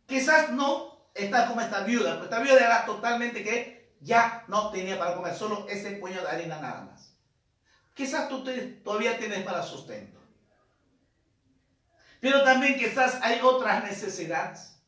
Quizás 0.06 0.50
no 0.50 1.10
estás 1.14 1.48
como 1.48 1.60
esta 1.60 1.80
viuda, 1.80 2.14
pero 2.14 2.24
esta 2.24 2.40
viuda 2.40 2.58
era 2.58 2.86
totalmente 2.86 3.42
que 3.42 3.94
ya 4.00 4.44
no 4.48 4.70
tenía 4.70 4.98
para 4.98 5.14
comer, 5.14 5.34
solo 5.34 5.66
ese 5.68 5.92
puño 5.92 6.20
de 6.22 6.28
harina 6.28 6.60
nada 6.60 6.82
más. 6.84 7.16
Quizás 7.94 8.28
tú 8.28 8.44
todavía 8.84 9.18
tienes 9.18 9.42
para 9.42 9.62
sustento. 9.62 10.20
Pero 12.20 12.44
también 12.44 12.78
quizás 12.78 13.18
hay 13.22 13.40
otras 13.42 13.84
necesidades. 13.84 14.78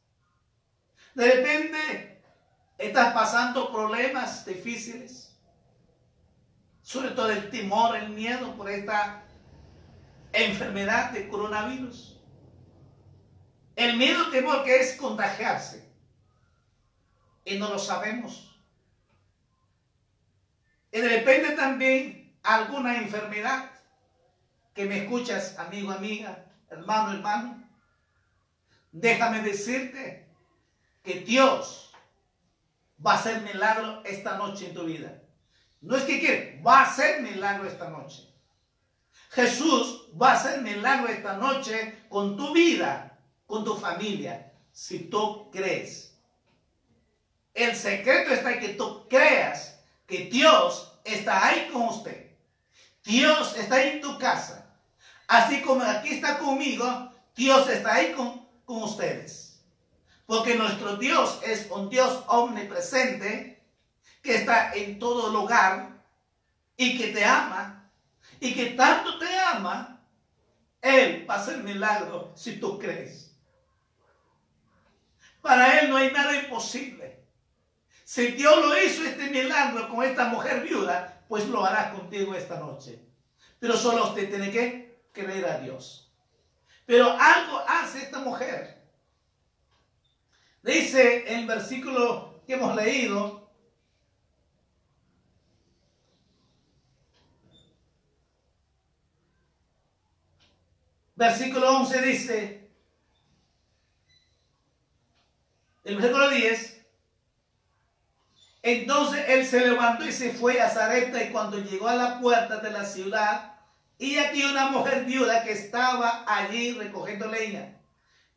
De 1.14 1.24
repente 1.30 2.18
Estás 2.78 3.12
pasando 3.12 3.72
problemas 3.72 4.46
difíciles. 4.46 5.36
Sobre 6.80 7.10
todo 7.10 7.30
el 7.30 7.50
temor, 7.50 7.96
el 7.96 8.10
miedo 8.10 8.54
por 8.54 8.70
esta 8.70 9.24
enfermedad 10.32 11.10
de 11.10 11.28
coronavirus. 11.28 12.17
El 13.78 13.96
miedo, 13.96 14.28
temor 14.30 14.64
que 14.64 14.80
es 14.80 14.96
contagiarse. 14.96 15.88
Y 17.44 17.58
no 17.58 17.68
lo 17.68 17.78
sabemos. 17.78 18.60
Y 20.90 21.00
de 21.00 21.08
repente 21.08 21.52
también 21.52 22.36
alguna 22.42 22.98
enfermedad 22.98 23.70
que 24.74 24.84
me 24.84 25.04
escuchas, 25.04 25.56
amigo, 25.60 25.92
amiga, 25.92 26.44
hermano, 26.68 27.12
hermano. 27.12 27.68
Déjame 28.90 29.42
decirte 29.42 30.26
que 31.04 31.20
Dios 31.20 31.92
va 33.04 33.14
a 33.14 33.22
ser 33.22 33.42
milagro 33.42 34.02
esta 34.04 34.38
noche 34.38 34.70
en 34.70 34.74
tu 34.74 34.86
vida. 34.86 35.22
No 35.82 35.96
es 35.96 36.02
que 36.02 36.18
quiere, 36.18 36.60
va 36.66 36.82
a 36.82 36.92
ser 36.92 37.22
milagro 37.22 37.68
esta 37.68 37.88
noche. 37.90 38.28
Jesús 39.30 40.08
va 40.20 40.32
a 40.32 40.34
hacer 40.34 40.62
milagro 40.62 41.06
esta 41.06 41.36
noche 41.36 42.06
con 42.08 42.36
tu 42.36 42.52
vida, 42.52 43.07
con 43.48 43.64
tu 43.64 43.74
familia, 43.74 44.52
si 44.70 45.00
tú 45.00 45.50
crees. 45.50 46.14
El 47.54 47.74
secreto 47.74 48.32
está 48.32 48.52
en 48.52 48.60
que 48.60 48.68
tú 48.74 49.08
creas 49.08 49.80
que 50.06 50.26
Dios 50.26 51.00
está 51.02 51.48
ahí 51.48 51.70
con 51.72 51.88
usted. 51.88 52.30
Dios 53.02 53.56
está 53.56 53.82
en 53.82 54.02
tu 54.02 54.18
casa. 54.18 54.70
Así 55.26 55.62
como 55.62 55.82
aquí 55.82 56.10
está 56.10 56.38
conmigo, 56.38 57.10
Dios 57.34 57.68
está 57.68 57.94
ahí 57.94 58.12
con, 58.12 58.46
con 58.66 58.82
ustedes. 58.82 59.60
Porque 60.26 60.54
nuestro 60.54 60.96
Dios 60.96 61.40
es 61.42 61.68
un 61.70 61.88
Dios 61.88 62.22
omnipresente 62.28 63.62
que 64.22 64.36
está 64.36 64.72
en 64.74 64.98
todo 64.98 65.32
lugar 65.32 66.02
y 66.76 66.98
que 66.98 67.08
te 67.08 67.24
ama 67.24 67.90
y 68.40 68.54
que 68.54 68.66
tanto 68.66 69.18
te 69.18 69.38
ama, 69.38 70.02
Él 70.82 71.26
va 71.28 71.36
a 71.36 71.40
hacer 71.40 71.64
milagro 71.64 72.32
si 72.36 72.60
tú 72.60 72.78
crees. 72.78 73.27
Para 75.40 75.80
Él 75.80 75.90
no 75.90 75.96
hay 75.96 76.10
nada 76.10 76.34
imposible. 76.34 77.24
Si 78.04 78.28
Dios 78.28 78.64
lo 78.64 78.82
hizo 78.82 79.04
este 79.04 79.28
milagro 79.30 79.88
con 79.88 80.02
esta 80.04 80.24
mujer 80.24 80.62
viuda, 80.62 81.24
pues 81.28 81.46
lo 81.46 81.64
hará 81.64 81.92
contigo 81.92 82.34
esta 82.34 82.58
noche. 82.58 83.04
Pero 83.58 83.76
solo 83.76 84.08
usted 84.08 84.28
tiene 84.28 84.50
que 84.50 85.02
creer 85.12 85.44
a 85.46 85.58
Dios. 85.58 86.10
Pero 86.86 87.10
algo 87.10 87.62
hace 87.68 88.04
esta 88.04 88.20
mujer. 88.20 88.82
Dice 90.62 91.34
el 91.34 91.46
versículo 91.46 92.42
que 92.46 92.54
hemos 92.54 92.74
leído, 92.74 93.50
versículo 101.14 101.78
11 101.78 102.02
dice, 102.02 102.67
el 105.88 105.96
versículo 105.96 106.28
10, 106.28 106.86
entonces 108.62 109.24
él 109.28 109.46
se 109.46 109.60
levantó 109.60 110.04
y 110.04 110.12
se 110.12 110.32
fue 110.32 110.60
a 110.60 110.68
Zarepta 110.68 111.22
y 111.22 111.30
cuando 111.30 111.58
llegó 111.58 111.88
a 111.88 111.94
la 111.94 112.20
puerta 112.20 112.58
de 112.58 112.70
la 112.70 112.84
ciudad, 112.84 113.54
y 113.96 114.18
aquí 114.18 114.44
una 114.44 114.66
mujer 114.66 115.06
viuda 115.06 115.42
que 115.42 115.52
estaba 115.52 116.24
allí 116.26 116.72
recogiendo 116.72 117.26
leña. 117.26 117.74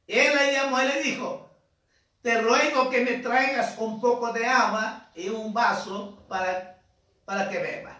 Él 0.07 0.33
la 0.33 0.49
llamó 0.49 0.81
y 0.81 0.87
le 0.87 1.03
dijo, 1.03 1.49
te 2.21 2.39
ruego 2.39 2.89
que 2.89 3.01
me 3.01 3.17
traigas 3.17 3.75
un 3.77 3.99
poco 3.99 4.31
de 4.31 4.45
agua 4.45 5.09
y 5.13 5.27
un 5.27 5.53
vaso 5.53 6.23
para, 6.29 6.81
para 7.25 7.49
que 7.49 7.59
beba. 7.59 7.99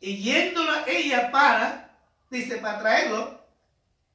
Y 0.00 0.16
yéndola 0.16 0.84
ella 0.86 1.30
para, 1.30 1.96
dice, 2.28 2.58
para 2.58 2.80
traerlo, 2.80 3.37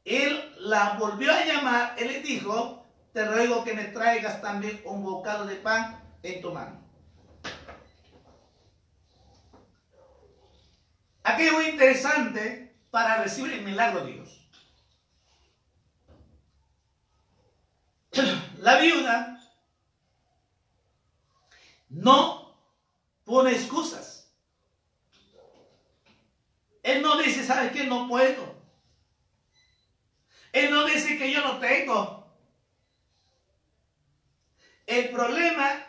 él 0.06 0.56
la 0.60 0.94
volvió 1.00 1.32
a 1.32 1.46
llamar, 1.46 1.96
él 1.98 2.08
le 2.08 2.22
dijo, 2.22 2.86
te 3.14 3.26
ruego 3.26 3.64
que 3.64 3.74
me 3.74 3.86
traigas 3.86 4.42
también 4.42 4.82
un 4.86 5.04
bocado 5.04 5.46
de 5.46 5.56
pan 5.56 6.04
en 6.24 6.42
tu 6.42 6.52
mano. 6.52 6.82
Aquí 11.24 11.44
es 11.44 11.54
muy 11.54 11.66
interesante 11.66 12.76
para 12.92 13.24
recibir 13.24 13.54
el 13.54 13.64
milagro 13.64 14.06
de 14.06 14.12
Dios. 14.12 14.48
La 18.60 18.78
viuda 18.80 19.40
no 21.90 22.58
pone 23.24 23.52
excusas. 23.52 24.14
que 27.72 27.86
no 27.86 28.08
puedo. 28.08 28.34
Él 28.34 28.44
no 28.44 28.53
que 31.18 31.32
yo 31.32 31.42
no 31.42 31.60
tengo. 31.60 32.28
El 34.86 35.10
problema 35.10 35.86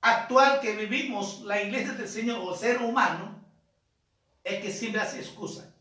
actual 0.00 0.60
que 0.60 0.76
vivimos, 0.76 1.42
la 1.42 1.62
iglesia 1.62 1.92
del 1.92 2.08
Señor 2.08 2.40
o 2.42 2.56
ser 2.56 2.82
humano, 2.82 3.42
es 4.42 4.62
que 4.62 4.70
siempre 4.70 5.00
hace 5.00 5.20
excusa. 5.20 5.74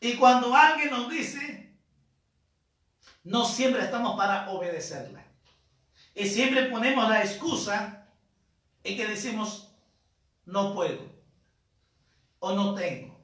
Y 0.00 0.16
cuando 0.16 0.54
alguien 0.54 0.90
nos 0.90 1.08
dice, 1.08 1.74
no 3.24 3.44
siempre 3.44 3.82
estamos 3.82 4.16
para 4.16 4.50
obedecerla. 4.50 5.24
Y 6.14 6.26
siempre 6.26 6.66
ponemos 6.66 7.08
la 7.08 7.22
excusa 7.22 8.08
en 8.84 8.96
que 8.96 9.06
decimos, 9.06 9.74
no 10.44 10.74
puedo, 10.74 11.02
o 12.38 12.52
no 12.52 12.74
tengo, 12.74 13.20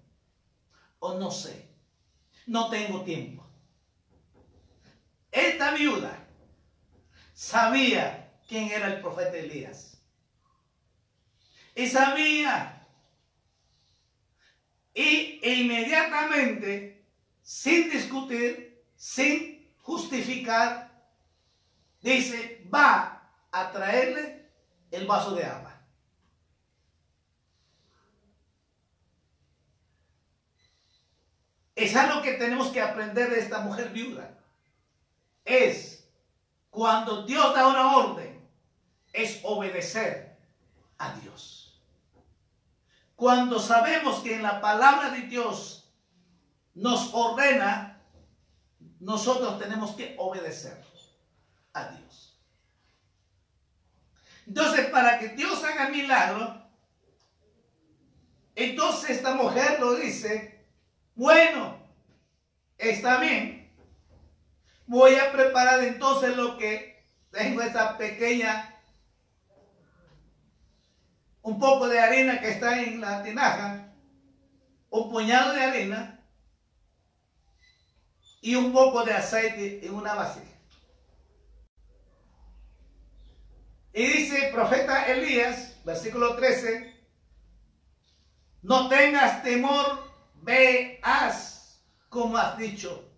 o 0.99 1.15
no 1.15 1.31
sé, 1.31 1.72
no 2.47 2.69
tengo 2.71 3.03
tiempo. 3.03 3.47
Esta 5.31 5.73
viuda 5.73 6.27
sabía 7.33 8.33
quién 8.47 8.71
era 8.71 8.89
el 8.89 9.01
profeta 9.01 9.37
Elías. 9.37 10.01
Y 11.75 11.87
sabía. 11.87 12.87
Y 14.95 15.41
inmediatamente, 15.43 17.07
sin 17.41 17.91
discutir, 17.91 18.85
sin 18.95 19.73
justificar, 19.81 20.93
dice, 22.03 22.69
va 22.73 23.31
a 23.51 23.73
traerle 23.73 24.51
el 24.91 25.07
vaso 25.07 25.35
de 25.35 25.45
agua. 25.45 25.72
Es 31.83 31.97
algo 31.97 32.23
que 32.23 32.35
tenemos 32.35 32.69
que 32.69 32.81
aprender 32.81 33.29
de 33.29 33.41
esta 33.41 33.59
mujer 33.59 33.89
viuda. 33.89 34.39
Es 35.45 36.09
cuando 36.71 37.27
Dios 37.27 37.53
da 37.57 37.67
una 37.67 37.97
orden, 37.97 38.41
es 39.13 39.41
obedecer 39.43 40.39
a 40.97 41.13
Dios. 41.15 41.83
Cuando 43.17 43.59
sabemos 43.59 44.21
que 44.21 44.37
en 44.37 44.45
la 44.45 44.61
palabra 44.61 45.11
de 45.11 45.23
Dios 45.23 45.93
nos 46.75 47.13
ordena, 47.13 48.01
nosotros 49.01 49.59
tenemos 49.59 49.97
que 49.97 50.15
obedecer 50.21 50.81
a 51.73 51.89
Dios. 51.89 52.39
Entonces, 54.47 54.87
para 54.87 55.19
que 55.19 55.31
Dios 55.31 55.65
haga 55.65 55.89
milagro, 55.89 56.63
entonces 58.55 59.11
esta 59.11 59.35
mujer 59.35 59.81
lo 59.81 59.97
dice, 59.97 60.52
bueno, 61.15 61.77
está 62.79 63.19
bien, 63.19 63.71
voy 64.87 65.15
a 65.17 65.33
preparar 65.33 65.83
entonces 65.85 66.37
lo 66.37 66.59
que 66.59 67.05
tengo 67.31 67.63
esa 67.63 67.97
pequeña, 67.97 68.81
un 71.43 71.59
poco 71.59 71.89
de 71.89 71.99
harina 71.99 72.41
que 72.41 72.51
está 72.51 72.83
en 72.83 73.01
la 73.01 73.23
tinaja, 73.23 73.93
un 74.91 75.11
puñado 75.11 75.55
de 75.55 75.63
harina 75.63 76.21
y 78.41 78.55
un 78.55 78.73
poco 78.73 79.05
de 79.05 79.15
aceite 79.15 79.87
en 79.87 79.95
una 79.95 80.15
vasija. 80.15 80.47
Y 83.95 84.07
dice 84.07 84.47
el 84.47 84.53
profeta 84.53 85.07
Elías, 85.07 85.77
versículo 85.85 86.35
13, 86.37 86.93
no 88.63 88.89
tengas 88.89 89.43
temor, 89.43 90.12
ve, 90.43 91.01
haz 91.03 91.81
como 92.09 92.37
has 92.37 92.59
dicho, 92.59 93.09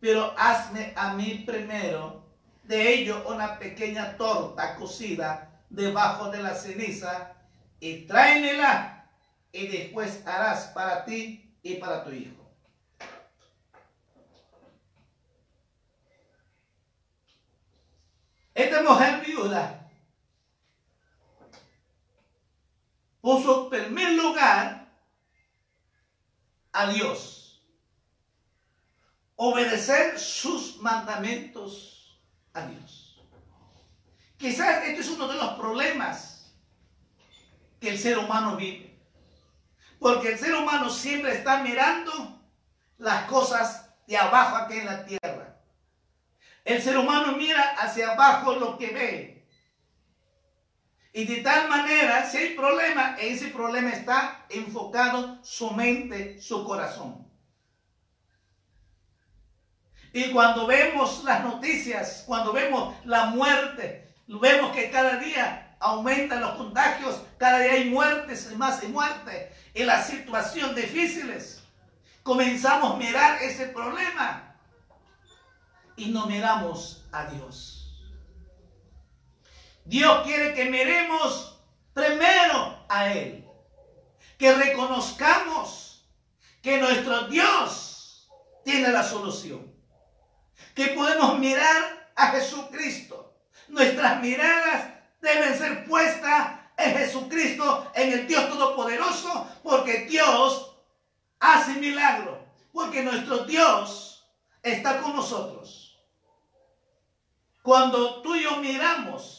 pero 0.00 0.34
hazme 0.36 0.92
a 0.96 1.14
mí 1.14 1.44
primero 1.46 2.26
de 2.64 2.94
ello 2.94 3.24
una 3.28 3.58
pequeña 3.58 4.16
torta 4.16 4.74
cocida 4.76 5.62
debajo 5.70 6.30
de 6.30 6.42
la 6.42 6.54
ceniza 6.54 7.34
y 7.78 8.06
tráemela 8.06 9.08
y 9.52 9.66
después 9.68 10.26
harás 10.26 10.66
para 10.68 11.04
ti 11.04 11.54
y 11.62 11.74
para 11.74 12.04
tu 12.04 12.10
hijo. 12.10 12.34
Esta 18.54 18.82
mujer 18.82 19.24
viuda 19.24 19.88
puso 23.20 23.64
en 23.64 23.84
primer 23.84 24.12
lugar 24.14 24.87
a 26.72 26.90
Dios. 26.90 27.62
Obedecer 29.36 30.18
sus 30.18 30.78
mandamientos 30.78 32.20
a 32.52 32.66
Dios. 32.66 33.20
Quizás 34.36 34.84
este 34.84 35.00
es 35.00 35.08
uno 35.08 35.28
de 35.28 35.34
los 35.34 35.54
problemas 35.54 36.54
que 37.80 37.90
el 37.90 37.98
ser 37.98 38.18
humano 38.18 38.56
vive. 38.56 38.98
Porque 39.98 40.32
el 40.32 40.38
ser 40.38 40.54
humano 40.54 40.90
siempre 40.90 41.34
está 41.34 41.62
mirando 41.62 42.40
las 42.98 43.24
cosas 43.24 43.90
de 44.06 44.16
abajo 44.16 44.56
aquí 44.56 44.78
en 44.78 44.86
la 44.86 45.04
tierra. 45.04 45.56
El 46.64 46.82
ser 46.82 46.98
humano 46.98 47.36
mira 47.36 47.74
hacia 47.78 48.12
abajo 48.12 48.54
lo 48.54 48.78
que 48.78 48.88
ve. 48.88 49.37
Y 51.12 51.24
de 51.24 51.38
tal 51.38 51.68
manera, 51.68 52.28
si 52.28 52.36
hay 52.36 52.54
problema, 52.54 53.16
ese 53.18 53.48
problema 53.48 53.90
está 53.90 54.44
enfocado 54.50 55.42
su 55.42 55.70
mente, 55.70 56.40
su 56.40 56.64
corazón. 56.64 57.26
Y 60.12 60.30
cuando 60.30 60.66
vemos 60.66 61.24
las 61.24 61.42
noticias, 61.44 62.24
cuando 62.26 62.52
vemos 62.52 62.94
la 63.04 63.26
muerte, 63.26 64.12
vemos 64.26 64.72
que 64.72 64.90
cada 64.90 65.16
día 65.16 65.76
aumentan 65.80 66.40
los 66.40 66.56
contagios, 66.56 67.22
cada 67.38 67.60
día 67.60 67.72
hay 67.72 67.90
muertes, 67.90 68.54
más 68.56 68.82
y 68.82 68.88
muertes, 68.88 69.52
y 69.74 69.84
las 69.84 70.08
situaciones 70.08 70.76
difíciles, 70.76 71.62
comenzamos 72.22 72.94
a 72.94 72.96
mirar 72.96 73.42
ese 73.42 73.66
problema 73.68 74.54
y 75.96 76.06
no 76.06 76.26
miramos 76.26 77.04
a 77.12 77.26
Dios. 77.26 77.77
Dios 79.88 80.22
quiere 80.22 80.52
que 80.52 80.66
miremos 80.66 81.58
primero 81.94 82.84
a 82.90 83.10
Él, 83.10 83.42
que 84.36 84.54
reconozcamos 84.54 86.06
que 86.60 86.76
nuestro 86.76 87.26
Dios 87.28 88.28
tiene 88.66 88.90
la 88.90 89.02
solución, 89.02 89.72
que 90.74 90.88
podemos 90.88 91.38
mirar 91.38 92.10
a 92.14 92.32
Jesucristo. 92.32 93.32
Nuestras 93.68 94.20
miradas 94.20 94.90
deben 95.22 95.56
ser 95.56 95.86
puestas 95.86 96.60
en 96.76 96.94
Jesucristo, 96.94 97.90
en 97.94 98.12
el 98.12 98.26
Dios 98.26 98.46
Todopoderoso, 98.50 99.48
porque 99.62 100.00
Dios 100.00 100.76
hace 101.40 101.72
milagro, 101.80 102.44
porque 102.74 103.02
nuestro 103.02 103.38
Dios 103.44 104.28
está 104.62 105.00
con 105.00 105.16
nosotros. 105.16 105.98
Cuando 107.62 108.20
tú 108.20 108.34
y 108.34 108.42
yo 108.42 108.56
miramos 108.58 109.37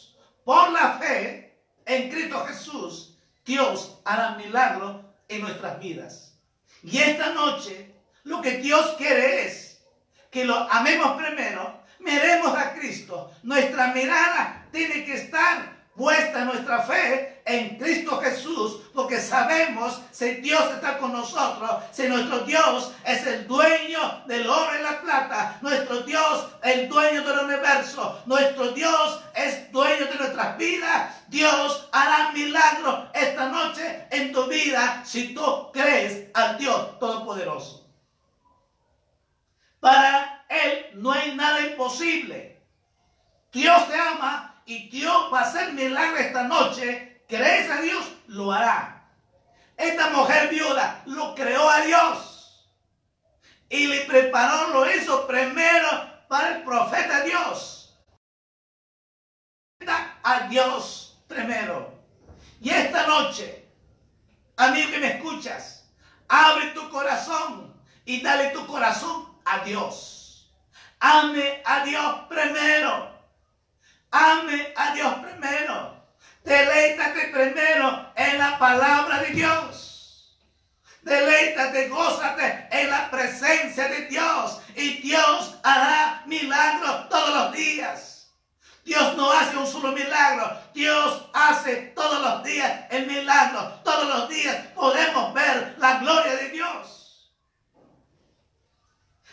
por 0.50 0.72
la 0.72 0.94
fe 0.94 1.54
en 1.86 2.10
Cristo 2.10 2.44
Jesús, 2.48 3.16
Dios 3.46 4.00
hará 4.04 4.32
milagro 4.32 5.14
en 5.28 5.42
nuestras 5.42 5.80
vidas. 5.80 6.40
Y 6.82 6.98
esta 6.98 7.34
noche 7.36 7.94
lo 8.24 8.42
que 8.42 8.58
Dios 8.58 8.96
quiere 8.98 9.46
es 9.46 9.80
que 10.32 10.46
lo 10.46 10.56
amemos 10.56 11.22
primero, 11.22 11.84
miremos 12.00 12.58
a 12.58 12.74
Cristo. 12.74 13.32
Nuestra 13.44 13.94
mirada 13.94 14.66
tiene 14.72 15.06
que 15.06 15.18
estar 15.18 15.86
puesta 15.96 16.46
nuestra 16.46 16.82
fe 16.82 17.44
en 17.46 17.78
Cristo 17.78 18.20
Jesús, 18.20 18.89
porque 19.10 19.24
sabemos 19.24 20.00
si 20.12 20.36
Dios 20.36 20.62
está 20.72 21.00
con 21.00 21.14
nosotros, 21.14 21.72
si 21.92 22.08
nuestro 22.08 22.42
Dios 22.42 22.92
es 23.04 23.26
el 23.26 23.48
dueño 23.48 24.24
del 24.28 24.48
oro 24.48 24.70
y 24.80 24.84
la 24.84 25.02
plata, 25.02 25.58
nuestro 25.62 26.02
Dios 26.02 26.48
el 26.62 26.88
dueño 26.88 27.24
del 27.24 27.40
universo, 27.40 28.22
nuestro 28.28 28.72
Dios 28.74 29.20
es 29.34 29.72
dueño 29.72 30.06
de 30.06 30.16
nuestras 30.16 30.56
vidas, 30.60 31.24
Dios 31.28 31.90
hará 31.92 32.32
milagro 32.34 33.10
esta 33.16 33.48
noche 33.50 34.06
en 34.12 34.32
tu 34.32 34.46
vida 34.46 35.02
si 35.04 35.34
tú 35.34 35.72
crees 35.74 36.28
al 36.36 36.60
Dios 36.60 37.00
Todopoderoso. 37.00 37.90
Para 39.80 40.46
Él 40.50 40.86
no 40.94 41.12
hay 41.14 41.34
nada 41.36 41.62
imposible. 41.62 42.62
Dios 43.52 43.90
te 43.90 43.96
ama 43.96 44.62
y 44.68 44.88
Dios 44.90 45.34
va 45.34 45.40
a 45.40 45.44
hacer 45.46 45.74
milagro 45.74 46.18
esta 46.18 46.44
noche, 46.44 47.24
crees 47.28 47.72
a 47.72 47.82
Dios, 47.82 48.06
lo 48.28 48.52
hará. 48.52 48.99
Esta 49.80 50.10
mujer 50.10 50.50
viuda 50.50 51.04
lo 51.06 51.34
creó 51.34 51.70
a 51.70 51.80
Dios 51.80 52.70
y 53.70 53.88
le 53.88 54.02
preparó, 54.02 54.74
lo 54.74 54.94
hizo 54.94 55.26
primero 55.26 55.88
para 56.28 56.58
el 56.58 56.64
profeta 56.64 57.24
Dios. 57.24 57.98
A 60.22 60.42
Dios 60.50 61.24
primero. 61.30 61.98
Y 62.60 62.72
esta 62.72 63.08
noche, 63.08 63.72
amigo 64.58 64.92
que 64.92 65.00
me 65.00 65.16
escuchas, 65.16 65.90
abre 66.28 66.72
tu 66.72 66.90
corazón 66.90 67.74
y 68.04 68.22
dale 68.22 68.50
tu 68.50 68.68
corazón 68.68 69.40
a 69.46 69.60
Dios. 69.60 70.52
Ame 71.00 71.64
a 71.64 71.86
Dios 71.86 72.20
primero. 72.28 73.18
Ame 74.12 74.74
a 74.76 74.94
Dios 74.94 75.14
primero. 75.20 75.99
Deleítate 76.44 77.28
primero 77.28 78.12
en 78.16 78.38
la 78.38 78.58
palabra 78.58 79.20
de 79.24 79.32
Dios. 79.32 79.90
Deleítate, 81.02 81.90
gózate 81.90 82.68
en 82.72 82.90
la 82.90 83.10
presencia 83.10 83.88
de 83.88 84.06
Dios. 84.08 84.62
Y 84.76 85.02
Dios 85.02 85.60
hará 85.64 86.24
milagros 86.26 87.10
todos 87.10 87.34
los 87.36 87.54
días. 87.54 88.32
Dios 88.84 89.16
no 89.16 89.32
hace 89.32 89.58
un 89.58 89.68
solo 89.68 89.92
milagro. 89.92 90.52
Dios 90.74 91.30
hace 91.34 91.94
todos 91.96 92.22
los 92.22 92.44
días 92.44 92.86
el 92.90 93.06
milagro. 93.06 93.80
Todos 93.84 94.08
los 94.08 94.30
días 94.30 94.56
podemos 94.76 95.34
ver 95.34 95.76
la 95.78 96.00
gloria 96.00 96.36
de 96.36 96.50
Dios. 96.50 97.32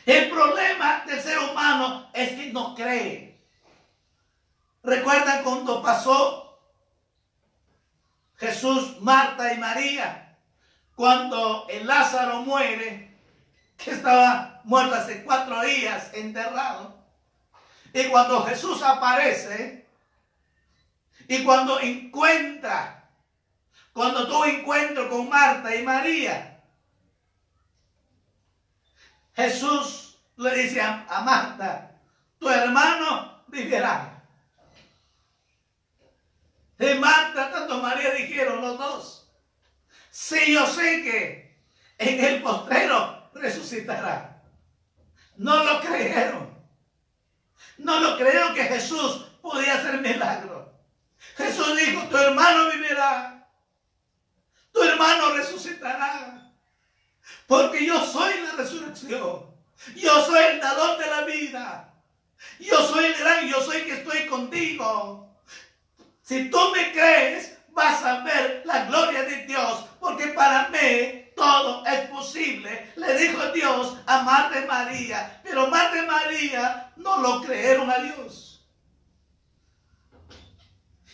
El 0.04 0.30
problema 0.30 1.02
del 1.06 1.20
ser 1.20 1.38
humano 1.38 2.10
es 2.12 2.30
que 2.30 2.52
no 2.52 2.74
cree. 2.74 3.44
¿Recuerdan 4.82 5.42
cuando 5.42 5.82
pasó 5.82 6.45
Jesús, 8.38 9.00
Marta 9.00 9.52
y 9.52 9.58
María, 9.58 10.36
cuando 10.94 11.66
el 11.68 11.86
Lázaro 11.86 12.42
muere, 12.42 13.16
que 13.76 13.90
estaba 13.92 14.60
muerto 14.64 14.94
hace 14.94 15.24
cuatro 15.24 15.60
días, 15.62 16.12
enterrado, 16.14 16.96
y 17.92 18.04
cuando 18.04 18.44
Jesús 18.44 18.82
aparece, 18.82 19.86
y 21.28 21.42
cuando 21.44 21.80
encuentra, 21.80 23.10
cuando 23.92 24.26
tuvo 24.26 24.44
encuentro 24.44 25.08
con 25.08 25.28
Marta 25.28 25.74
y 25.74 25.82
María, 25.82 26.62
Jesús 29.34 30.18
le 30.36 30.54
dice 30.54 30.80
a, 30.80 31.06
a 31.08 31.22
Marta, 31.22 31.98
tu 32.38 32.48
hermano 32.48 33.44
vivirá. 33.48 34.15
De 36.78 36.94
Marta, 36.96 37.50
tanto 37.50 37.80
María 37.80 38.10
dijeron 38.10 38.60
los 38.60 38.78
dos. 38.78 39.32
Sí, 40.10 40.52
yo 40.52 40.66
sé 40.66 41.02
que 41.02 41.58
en 41.98 42.24
el 42.24 42.42
postrero 42.42 43.30
resucitará. 43.34 44.42
No 45.36 45.64
lo 45.64 45.80
creyeron. 45.80 46.54
No 47.78 48.00
lo 48.00 48.16
creyeron 48.16 48.54
que 48.54 48.64
Jesús 48.64 49.26
podía 49.42 49.74
hacer 49.74 50.00
milagro. 50.00 50.72
Jesús 51.36 51.76
dijo, 51.76 52.02
tu 52.08 52.16
hermano 52.16 52.70
vivirá. 52.72 53.48
Tu 54.72 54.82
hermano 54.82 55.34
resucitará. 55.34 56.52
Porque 57.46 57.84
yo 57.86 58.04
soy 58.04 58.40
la 58.40 58.52
resurrección. 58.52 59.54
Yo 59.94 60.24
soy 60.24 60.44
el 60.44 60.60
dador 60.60 60.98
de 60.98 61.06
la 61.06 61.20
vida. 61.22 61.94
Yo 62.58 62.86
soy 62.86 63.06
el 63.06 63.14
gran, 63.14 63.48
yo 63.48 63.60
soy 63.60 63.82
que 63.82 63.94
estoy 63.94 64.26
contigo. 64.26 65.25
Si 66.26 66.50
tú 66.50 66.58
me 66.72 66.90
crees, 66.90 67.56
vas 67.68 68.02
a 68.02 68.24
ver 68.24 68.62
la 68.64 68.86
gloria 68.86 69.22
de 69.22 69.46
Dios, 69.46 69.84
porque 70.00 70.26
para 70.28 70.68
mí 70.70 71.30
todo 71.36 71.86
es 71.86 72.00
posible. 72.08 72.92
Le 72.96 73.16
dijo 73.16 73.52
Dios 73.52 73.96
a 74.06 74.22
Marta 74.22 74.64
María, 74.66 75.40
pero 75.44 75.68
Marta 75.68 76.04
María 76.04 76.92
no 76.96 77.18
lo 77.18 77.42
creyeron 77.42 77.88
a 77.88 77.98
Dios. 77.98 78.66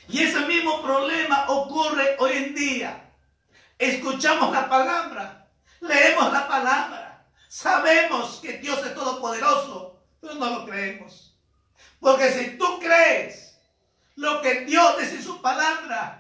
Y 0.09 0.23
ese 0.23 0.41
mismo 0.47 0.83
problema 0.83 1.45
ocurre 1.49 2.17
hoy 2.19 2.33
en 2.33 2.55
día. 2.55 3.11
Escuchamos 3.77 4.51
la 4.51 4.67
palabra, 4.67 5.47
leemos 5.81 6.33
la 6.33 6.49
palabra, 6.49 7.27
sabemos 7.49 8.41
que 8.41 8.55
Dios 8.55 8.79
es 8.79 8.95
todopoderoso, 8.95 10.03
pero 10.23 10.37
no 10.37 10.49
lo 10.49 10.65
creemos. 10.65 11.37
Porque 12.01 12.33
si 12.33 12.57
tú 12.57 12.79
crees 12.81 13.52
lo 14.17 14.43
que 14.43 14.61
Dios 14.63 14.99
dice 14.99 15.17
en 15.17 15.23
su 15.23 15.41
palabra. 15.41 16.19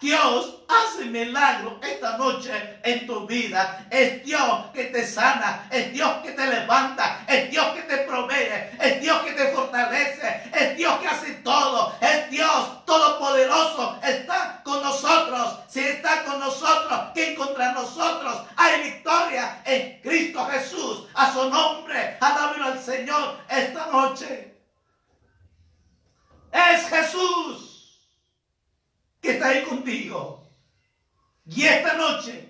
Dios 0.00 0.56
hace 0.68 1.06
milagro 1.06 1.80
esta 1.82 2.18
noche 2.18 2.52
en 2.82 3.06
tu 3.06 3.26
vida. 3.26 3.86
Es 3.90 4.22
Dios 4.22 4.66
que 4.74 4.84
te 4.84 5.06
sana, 5.06 5.66
es 5.70 5.92
Dios 5.94 6.10
que 6.22 6.32
te 6.32 6.46
levanta, 6.46 7.24
es 7.26 7.50
Dios 7.50 7.66
que 7.74 7.82
te 7.82 7.98
provee, 7.98 8.70
es 8.80 9.00
Dios 9.00 9.22
que 9.22 9.32
te 9.32 9.48
fortalece, 9.52 10.50
es 10.52 10.76
Dios 10.76 10.98
que 10.98 11.08
hace 11.08 11.32
todo, 11.36 11.96
es 12.02 12.28
Dios 12.28 12.84
todopoderoso. 12.84 13.98
Está 14.02 14.60
con 14.62 14.82
nosotros. 14.82 15.60
Si 15.68 15.80
está 15.80 16.24
con 16.24 16.38
nosotros, 16.38 17.00
¿quién 17.14 17.34
contra 17.34 17.72
nosotros? 17.72 18.42
Hay 18.56 18.82
victoria 18.82 19.62
en 19.64 20.00
Cristo 20.02 20.46
Jesús. 20.50 21.06
A 21.14 21.32
su 21.32 21.48
nombre, 21.48 22.18
alabado 22.20 22.64
al 22.64 22.78
Señor 22.78 23.38
esta 23.48 23.86
noche. 23.86 24.53
Es 26.54 26.88
Jesús 26.88 27.98
que 29.20 29.32
está 29.32 29.48
ahí 29.48 29.64
contigo. 29.64 30.48
Y 31.46 31.64
esta 31.64 31.94
noche 31.94 32.48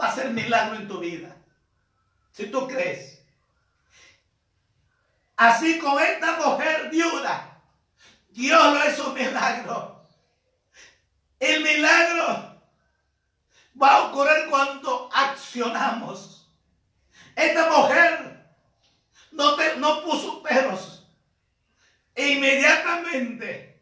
va 0.00 0.06
a 0.06 0.14
ser 0.14 0.30
milagro 0.30 0.76
en 0.76 0.86
tu 0.86 1.00
vida. 1.00 1.36
Si 2.30 2.46
tú 2.46 2.68
crees. 2.68 3.24
Así 5.36 5.80
con 5.80 6.00
esta 6.00 6.36
mujer 6.36 6.90
viuda, 6.90 7.60
Dios 8.28 8.62
lo 8.72 8.88
hizo 8.88 9.08
un 9.08 9.14
milagro. 9.14 10.06
El 11.40 11.64
milagro 11.64 12.62
va 13.82 13.94
a 13.96 14.02
ocurrir 14.04 14.48
cuando 14.48 15.10
accionamos. 15.12 16.48
Esta 17.34 17.68
mujer 17.68 18.46
no, 19.32 19.56
no 19.78 20.04
puso 20.04 20.40
peros 20.40 20.99
e 22.14 22.28
inmediatamente 22.28 23.80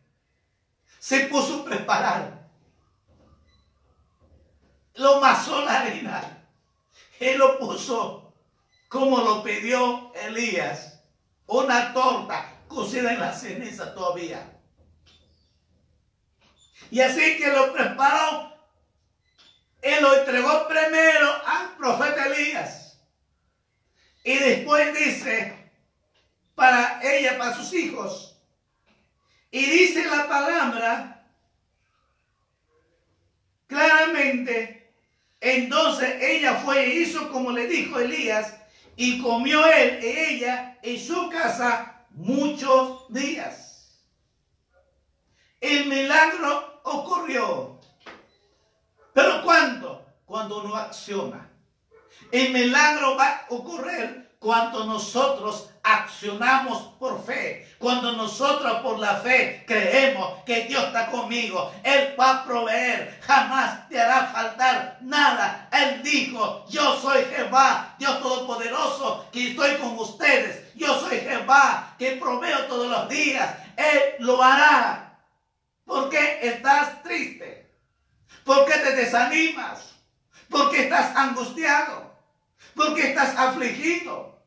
se 0.98 1.26
puso 1.26 1.60
a 1.60 1.64
preparar. 1.64 2.48
Lo 4.94 5.20
masó 5.20 5.64
la 5.64 5.80
harina. 5.80 6.46
Él 7.20 7.38
lo 7.38 7.58
puso 7.58 8.34
como 8.88 9.18
lo 9.18 9.42
pidió 9.42 10.12
Elías. 10.14 11.00
Una 11.46 11.92
torta 11.92 12.62
cocida 12.68 13.12
en 13.12 13.20
la 13.20 13.32
ceniza 13.32 13.94
todavía. 13.94 14.58
Y 16.90 17.00
así 17.00 17.38
que 17.38 17.48
lo 17.48 17.72
preparó. 17.72 18.54
Él 19.80 20.02
lo 20.02 20.16
entregó 20.16 20.66
primero 20.68 21.30
al 21.46 21.76
profeta 21.76 22.26
Elías. 22.26 23.00
Y 24.24 24.36
después 24.36 24.94
dice, 24.98 25.57
para 26.59 27.00
ella, 27.00 27.38
para 27.38 27.54
sus 27.54 27.72
hijos. 27.72 28.36
Y 29.52 29.64
dice 29.64 30.04
la 30.04 30.26
palabra 30.28 31.24
claramente, 33.68 34.92
entonces 35.40 36.20
ella 36.20 36.56
fue 36.56 36.84
e 36.84 36.94
hizo 36.96 37.30
como 37.30 37.52
le 37.52 37.68
dijo 37.68 38.00
Elías, 38.00 38.56
y 38.96 39.22
comió 39.22 39.64
él 39.66 40.00
e 40.02 40.30
ella 40.30 40.78
en 40.82 40.98
su 40.98 41.30
casa 41.30 42.04
muchos 42.11 43.06
días. 43.11 44.02
El 45.61 45.86
milagro 45.86 46.80
ocurrió. 46.82 47.78
¿Pero 49.14 49.44
cuándo? 49.44 50.04
Cuando 50.26 50.64
uno 50.64 50.74
acciona. 50.74 51.48
El 52.32 52.52
milagro 52.52 53.16
va 53.16 53.28
a 53.28 53.46
ocurrir 53.50 54.28
cuando 54.40 54.84
nosotros 54.84 55.70
accionamos 55.89 56.95
por 56.99 57.24
fe, 57.24 57.66
cuando 57.78 58.12
nosotros 58.12 58.80
por 58.80 58.99
la 58.99 59.16
fe 59.16 59.64
creemos 59.66 60.43
que 60.45 60.64
Dios 60.64 60.84
está 60.84 61.07
conmigo, 61.07 61.72
Él 61.82 62.14
va 62.18 62.30
a 62.30 62.45
proveer, 62.45 63.18
jamás 63.22 63.89
te 63.89 63.99
hará 63.99 64.26
faltar 64.26 64.99
nada. 65.01 65.68
Él 65.72 66.03
dijo, 66.03 66.66
yo 66.68 67.01
soy 67.01 67.24
Jehová, 67.24 67.95
Dios 67.99 68.20
Todopoderoso, 68.20 69.26
que 69.32 69.51
estoy 69.51 69.76
con 69.76 69.99
ustedes. 69.99 70.74
Yo 70.74 70.99
soy 71.01 71.20
Jehová, 71.20 71.95
que 71.99 72.12
proveo 72.12 72.66
todos 72.66 72.89
los 72.89 73.09
días. 73.09 73.57
Él 73.76 74.16
lo 74.18 74.43
hará. 74.43 75.18
¿Por 75.84 76.11
qué 76.11 76.41
estás 76.43 77.03
triste? 77.03 77.74
¿Por 78.45 78.66
qué 78.66 78.78
te 78.78 78.95
desanimas? 78.95 79.95
¿Por 80.51 80.70
qué 80.70 80.84
estás 80.84 81.16
angustiado? 81.16 82.14
¿Por 82.74 82.95
qué 82.95 83.09
estás 83.09 83.36
afligido? 83.36 84.39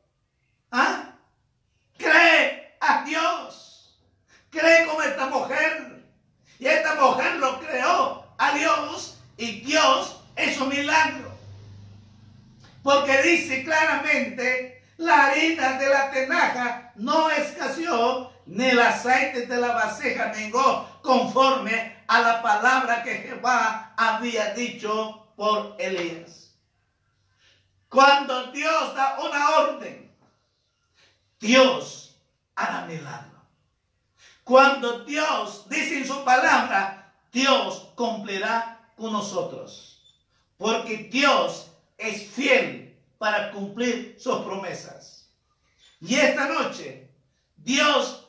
¿Ah? 0.71 1.10
Cree 2.01 2.75
a 2.79 3.03
Dios. 3.03 3.99
Cree 4.49 4.85
como 4.85 5.01
esta 5.01 5.27
mujer. 5.27 6.03
Y 6.59 6.67
esta 6.67 6.95
mujer 6.95 7.35
lo 7.37 7.59
creó 7.59 8.25
a 8.37 8.51
Dios 8.53 9.17
y 9.37 9.61
Dios 9.61 10.21
es 10.35 10.59
un 10.59 10.69
milagro. 10.69 11.31
Porque 12.83 13.21
dice 13.21 13.63
claramente, 13.63 14.83
la 14.97 15.27
harina 15.27 15.79
de 15.79 15.89
la 15.89 16.11
tenaja 16.11 16.91
no 16.95 17.29
escaseó, 17.31 18.31
ni 18.45 18.65
el 18.65 18.79
aceite 18.79 19.47
de 19.47 19.57
la 19.57 19.73
vasija 19.73 20.31
mengó, 20.35 20.99
conforme 21.01 22.03
a 22.07 22.19
la 22.19 22.41
palabra 22.41 23.03
que 23.03 23.15
Jehová 23.15 23.93
había 23.97 24.53
dicho 24.53 25.33
por 25.35 25.75
Elías. 25.79 26.55
Cuando 27.89 28.51
Dios 28.51 28.95
da 28.95 29.17
una 29.19 29.49
orden, 29.57 30.10
Dios 31.41 32.15
hará 32.55 32.85
milagro. 32.85 33.41
Cuando 34.43 35.03
Dios 35.03 35.67
dice 35.67 35.97
en 35.97 36.07
su 36.07 36.23
palabra, 36.23 37.13
Dios 37.31 37.91
cumplirá 37.95 38.91
con 38.95 39.11
nosotros. 39.11 40.03
Porque 40.57 41.09
Dios 41.11 41.71
es 41.97 42.29
fiel 42.29 42.95
para 43.17 43.51
cumplir 43.51 44.15
sus 44.19 44.43
promesas. 44.43 45.31
Y 45.99 46.15
esta 46.15 46.47
noche, 46.47 47.09
Dios 47.55 48.27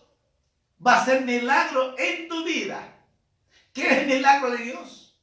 va 0.85 0.95
a 0.95 1.03
hacer 1.03 1.23
milagro 1.23 1.95
en 1.99 2.29
tu 2.29 2.45
vida. 2.45 2.97
¿Qué 3.73 3.87
es 3.87 3.99
el 3.99 4.07
milagro 4.07 4.51
de 4.51 4.59
Dios? 4.59 5.19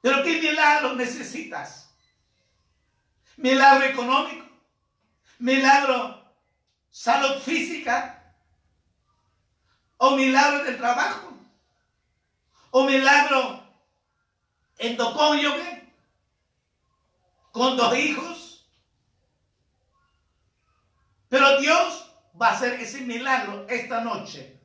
Pero 0.00 0.22
¿qué 0.22 0.40
milagro 0.40 0.94
necesitas? 0.94 1.94
Milagro 3.36 3.86
económico, 3.86 4.46
milagro 5.44 6.24
salud 6.90 7.38
física, 7.38 8.34
o 9.98 10.16
milagro 10.16 10.64
del 10.64 10.78
trabajo, 10.78 11.36
o 12.70 12.84
milagro 12.84 13.62
en 14.78 14.96
tu 14.96 15.12
cónyuge, 15.12 15.92
con 17.52 17.76
dos 17.76 17.94
hijos. 17.94 18.66
Pero 21.28 21.60
Dios 21.60 22.10
va 22.40 22.48
a 22.48 22.52
hacer 22.52 22.80
ese 22.80 23.02
milagro 23.02 23.66
esta 23.68 24.00
noche. 24.00 24.58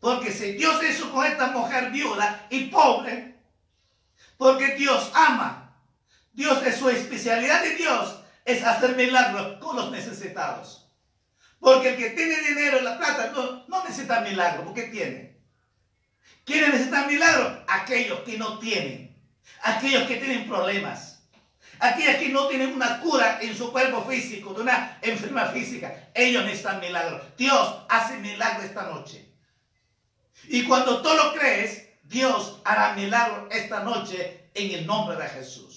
Porque 0.00 0.32
si 0.32 0.52
Dios 0.52 0.82
hizo 0.82 1.12
con 1.12 1.26
esta 1.26 1.48
mujer 1.48 1.90
viuda 1.90 2.46
y 2.48 2.68
pobre, 2.68 3.38
porque 4.38 4.76
Dios 4.76 5.10
ama, 5.14 5.76
Dios 6.32 6.62
es 6.64 6.78
su 6.78 6.88
especialidad 6.88 7.62
de 7.62 7.76
Dios, 7.76 8.23
es 8.44 8.62
hacer 8.62 8.96
milagros 8.96 9.58
con 9.58 9.76
los 9.76 9.90
necesitados. 9.90 10.88
Porque 11.60 11.90
el 11.90 11.96
que 11.96 12.10
tiene 12.10 12.36
dinero 12.42 12.78
en 12.78 12.84
la 12.84 12.98
plata 12.98 13.32
no, 13.34 13.64
no 13.68 13.84
necesita 13.84 14.20
milagro, 14.20 14.64
porque 14.64 14.84
tiene. 14.84 15.38
¿Quiénes 16.44 16.70
necesitan 16.70 17.06
milagro? 17.06 17.64
Aquellos 17.66 18.20
que 18.20 18.36
no 18.36 18.58
tienen, 18.58 19.16
aquellos 19.62 20.02
que 20.04 20.16
tienen 20.16 20.46
problemas. 20.46 21.14
Aquellos 21.80 22.16
que 22.16 22.28
no 22.28 22.46
tienen 22.48 22.72
una 22.72 23.00
cura 23.00 23.38
en 23.40 23.56
su 23.56 23.72
cuerpo 23.72 24.04
físico, 24.04 24.54
de 24.54 24.62
una 24.62 24.98
enfermedad 25.02 25.52
física, 25.52 26.10
ellos 26.14 26.44
necesitan 26.44 26.80
milagro. 26.80 27.20
Dios 27.36 27.76
hace 27.88 28.16
milagro 28.18 28.62
esta 28.62 28.84
noche. 28.84 29.32
Y 30.44 30.64
cuando 30.64 31.02
tú 31.02 31.08
lo 31.14 31.34
crees, 31.34 31.88
Dios 32.04 32.60
hará 32.64 32.94
milagro 32.94 33.48
esta 33.50 33.80
noche 33.80 34.50
en 34.54 34.70
el 34.72 34.86
nombre 34.86 35.16
de 35.16 35.28
Jesús. 35.28 35.73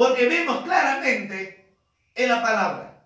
Porque 0.00 0.26
vemos 0.26 0.62
claramente 0.62 1.76
en 2.14 2.28
la 2.30 2.40
palabra. 2.40 3.04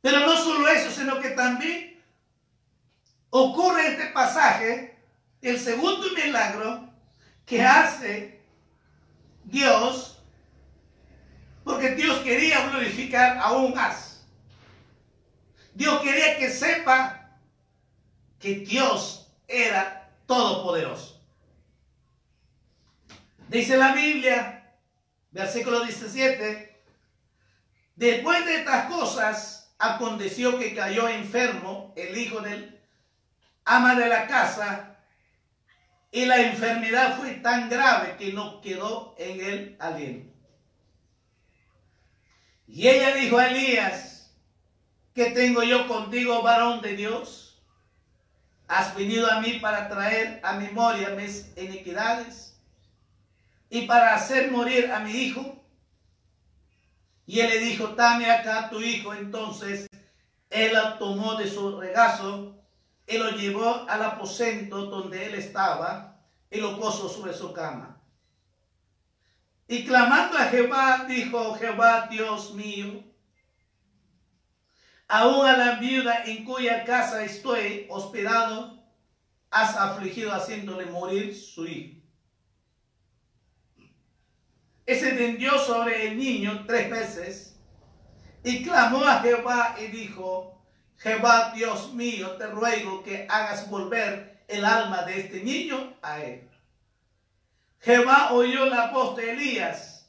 Pero 0.00 0.18
no 0.26 0.36
solo 0.36 0.66
eso, 0.66 0.90
sino 0.90 1.20
que 1.20 1.30
también 1.30 2.02
ocurre 3.30 3.92
este 3.92 4.06
pasaje, 4.06 4.98
el 5.40 5.56
segundo 5.56 6.04
milagro 6.16 6.92
que 7.46 7.62
hace 7.62 8.42
Dios, 9.44 10.20
porque 11.62 11.90
Dios 11.90 12.18
quería 12.22 12.70
glorificar 12.70 13.38
aún 13.38 13.72
más. 13.72 14.26
Dios 15.74 16.02
quería 16.02 16.38
que 16.38 16.50
sepa 16.50 17.38
que 18.40 18.56
Dios 18.56 19.28
era 19.46 20.10
todopoderoso. 20.26 21.11
Dice 23.52 23.76
la 23.76 23.92
Biblia, 23.92 24.72
versículo 25.30 25.84
17, 25.84 26.84
después 27.96 28.46
de 28.46 28.56
estas 28.56 28.86
cosas, 28.86 29.74
aconteció 29.78 30.58
que 30.58 30.74
cayó 30.74 31.06
enfermo 31.06 31.92
el 31.94 32.16
hijo 32.16 32.40
del 32.40 32.80
ama 33.66 33.94
de 33.94 34.08
la 34.08 34.26
casa 34.26 34.96
y 36.10 36.24
la 36.24 36.40
enfermedad 36.40 37.18
fue 37.18 37.32
tan 37.32 37.68
grave 37.68 38.16
que 38.16 38.32
no 38.32 38.62
quedó 38.62 39.14
en 39.18 39.40
él 39.44 39.76
aliento. 39.78 40.32
Y 42.66 42.88
ella 42.88 43.14
dijo 43.14 43.36
a 43.36 43.48
Elías, 43.48 44.34
¿qué 45.14 45.26
tengo 45.26 45.62
yo 45.62 45.86
contigo, 45.88 46.40
varón 46.40 46.80
de 46.80 46.96
Dios? 46.96 47.62
Has 48.66 48.96
venido 48.96 49.30
a 49.30 49.42
mí 49.42 49.58
para 49.60 49.90
traer 49.90 50.40
a 50.42 50.54
memoria 50.54 51.10
mis 51.10 51.52
iniquidades 51.58 52.51
y 53.72 53.86
para 53.86 54.14
hacer 54.14 54.50
morir 54.50 54.92
a 54.92 55.00
mi 55.00 55.12
hijo. 55.12 55.64
Y 57.24 57.40
él 57.40 57.48
le 57.48 57.58
dijo, 57.60 57.86
dame 57.88 58.30
acá 58.30 58.68
tu 58.68 58.78
hijo. 58.82 59.14
Entonces 59.14 59.88
él 60.50 60.74
la 60.74 60.98
tomó 60.98 61.36
de 61.36 61.50
su 61.50 61.80
regazo 61.80 62.54
y 63.06 63.16
lo 63.16 63.30
llevó 63.30 63.86
al 63.88 64.02
aposento 64.02 64.84
donde 64.84 65.24
él 65.24 65.36
estaba 65.36 66.20
y 66.50 66.60
lo 66.60 66.78
puso 66.78 67.08
sobre 67.08 67.32
su 67.32 67.54
cama. 67.54 67.98
Y 69.66 69.86
clamando 69.86 70.36
a 70.36 70.44
Jehová, 70.44 71.06
dijo, 71.08 71.54
Jehová 71.54 72.08
Dios 72.10 72.52
mío, 72.52 73.02
aún 75.08 75.46
a 75.46 75.56
la 75.56 75.76
viuda 75.76 76.24
en 76.26 76.44
cuya 76.44 76.84
casa 76.84 77.24
estoy 77.24 77.86
hospedado, 77.88 78.84
has 79.50 79.74
afligido 79.76 80.30
haciéndole 80.30 80.84
morir 80.84 81.34
su 81.34 81.66
hijo. 81.66 82.01
Y 84.86 84.94
se 84.94 85.12
tendió 85.12 85.58
sobre 85.58 86.08
el 86.08 86.18
niño 86.18 86.64
tres 86.66 86.90
veces 86.90 87.56
y 88.44 88.64
clamó 88.64 89.04
a 89.04 89.20
Jehová 89.20 89.76
y 89.78 89.86
dijo, 89.86 90.60
Jehová 90.98 91.52
Dios 91.54 91.92
mío, 91.94 92.32
te 92.32 92.46
ruego 92.46 93.02
que 93.02 93.26
hagas 93.28 93.68
volver 93.70 94.44
el 94.48 94.64
alma 94.64 95.02
de 95.02 95.20
este 95.20 95.42
niño 95.42 95.94
a 96.02 96.20
él. 96.20 96.48
Jehová 97.80 98.32
oyó 98.32 98.66
la 98.66 98.90
voz 98.90 99.16
de 99.16 99.32
Elías 99.32 100.08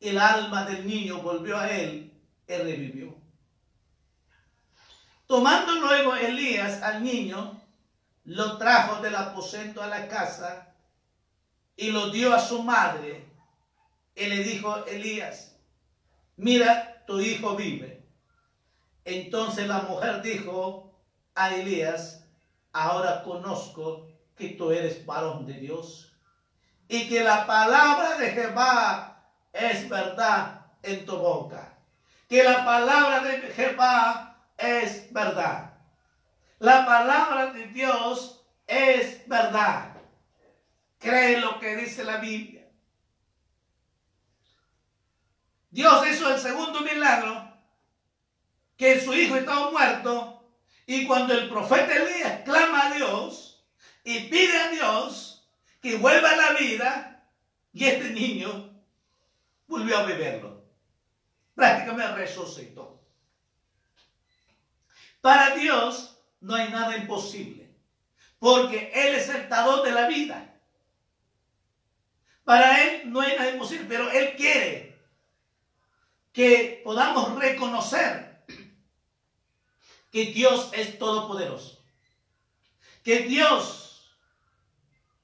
y 0.00 0.08
el 0.08 0.18
alma 0.18 0.64
del 0.64 0.86
niño 0.86 1.22
volvió 1.22 1.58
a 1.58 1.70
él 1.70 2.12
y 2.46 2.52
revivió. 2.52 3.14
Tomando 5.26 5.74
luego 5.76 6.14
Elías 6.14 6.82
al 6.82 7.02
niño, 7.02 7.60
lo 8.24 8.58
trajo 8.58 9.00
del 9.02 9.14
aposento 9.14 9.82
a 9.82 9.86
la 9.86 10.08
casa 10.08 10.74
y 11.76 11.90
lo 11.90 12.10
dio 12.10 12.34
a 12.34 12.40
su 12.40 12.62
madre. 12.62 13.24
Y 14.14 14.26
le 14.26 14.38
dijo 14.44 14.84
Elías, 14.86 15.56
mira, 16.36 17.04
tu 17.06 17.20
hijo 17.20 17.56
vive. 17.56 18.02
Entonces 19.04 19.66
la 19.66 19.80
mujer 19.80 20.22
dijo 20.22 20.94
a 21.34 21.54
Elías, 21.54 22.24
ahora 22.72 23.22
conozco 23.22 24.08
que 24.36 24.50
tú 24.50 24.70
eres 24.70 25.04
varón 25.04 25.46
de 25.46 25.54
Dios 25.54 26.12
y 26.88 27.08
que 27.08 27.22
la 27.22 27.46
palabra 27.46 28.16
de 28.16 28.30
Jehová 28.30 29.30
es 29.52 29.88
verdad 29.88 30.66
en 30.82 31.04
tu 31.04 31.16
boca. 31.16 31.78
Que 32.28 32.42
la 32.42 32.64
palabra 32.64 33.20
de 33.20 33.40
Jehová 33.52 34.36
es 34.56 35.12
verdad. 35.12 35.74
La 36.58 36.86
palabra 36.86 37.52
de 37.52 37.66
Dios 37.68 38.44
es 38.66 39.26
verdad. 39.28 39.94
Cree 40.98 41.40
lo 41.40 41.58
que 41.58 41.76
dice 41.76 42.04
la 42.04 42.16
Biblia. 42.16 42.53
Dios 45.74 46.06
hizo 46.08 46.32
el 46.32 46.38
segundo 46.38 46.82
milagro, 46.82 47.52
que 48.76 49.00
su 49.00 49.12
hijo 49.12 49.34
estaba 49.34 49.72
muerto, 49.72 50.48
y 50.86 51.04
cuando 51.04 51.34
el 51.34 51.48
profeta 51.48 51.96
Elías 51.96 52.42
clama 52.44 52.86
a 52.86 52.94
Dios 52.94 53.66
y 54.04 54.20
pide 54.28 54.56
a 54.56 54.68
Dios 54.68 55.50
que 55.82 55.96
vuelva 55.96 56.30
a 56.30 56.36
la 56.36 56.52
vida, 56.52 57.28
y 57.72 57.86
este 57.86 58.10
niño 58.10 58.72
volvió 59.66 59.98
a 59.98 60.04
beberlo. 60.04 60.64
Prácticamente 61.56 62.18
resucitó. 62.18 63.04
Para 65.20 65.56
Dios 65.56 66.20
no 66.40 66.54
hay 66.54 66.68
nada 66.70 66.96
imposible, 66.96 67.74
porque 68.38 68.92
Él 68.94 69.16
es 69.16 69.28
el 69.28 69.48
dador 69.48 69.84
de 69.84 69.90
la 69.90 70.06
vida. 70.06 70.54
Para 72.44 72.80
Él 72.84 73.10
no 73.10 73.22
hay 73.22 73.34
nada 73.36 73.50
imposible, 73.50 73.86
pero 73.88 74.08
Él 74.12 74.36
quiere 74.36 74.83
que 76.34 76.82
podamos 76.82 77.38
reconocer 77.38 78.44
que 80.10 80.26
Dios 80.26 80.68
es 80.72 80.98
todopoderoso, 80.98 81.80
que 83.04 83.20
Dios 83.20 84.18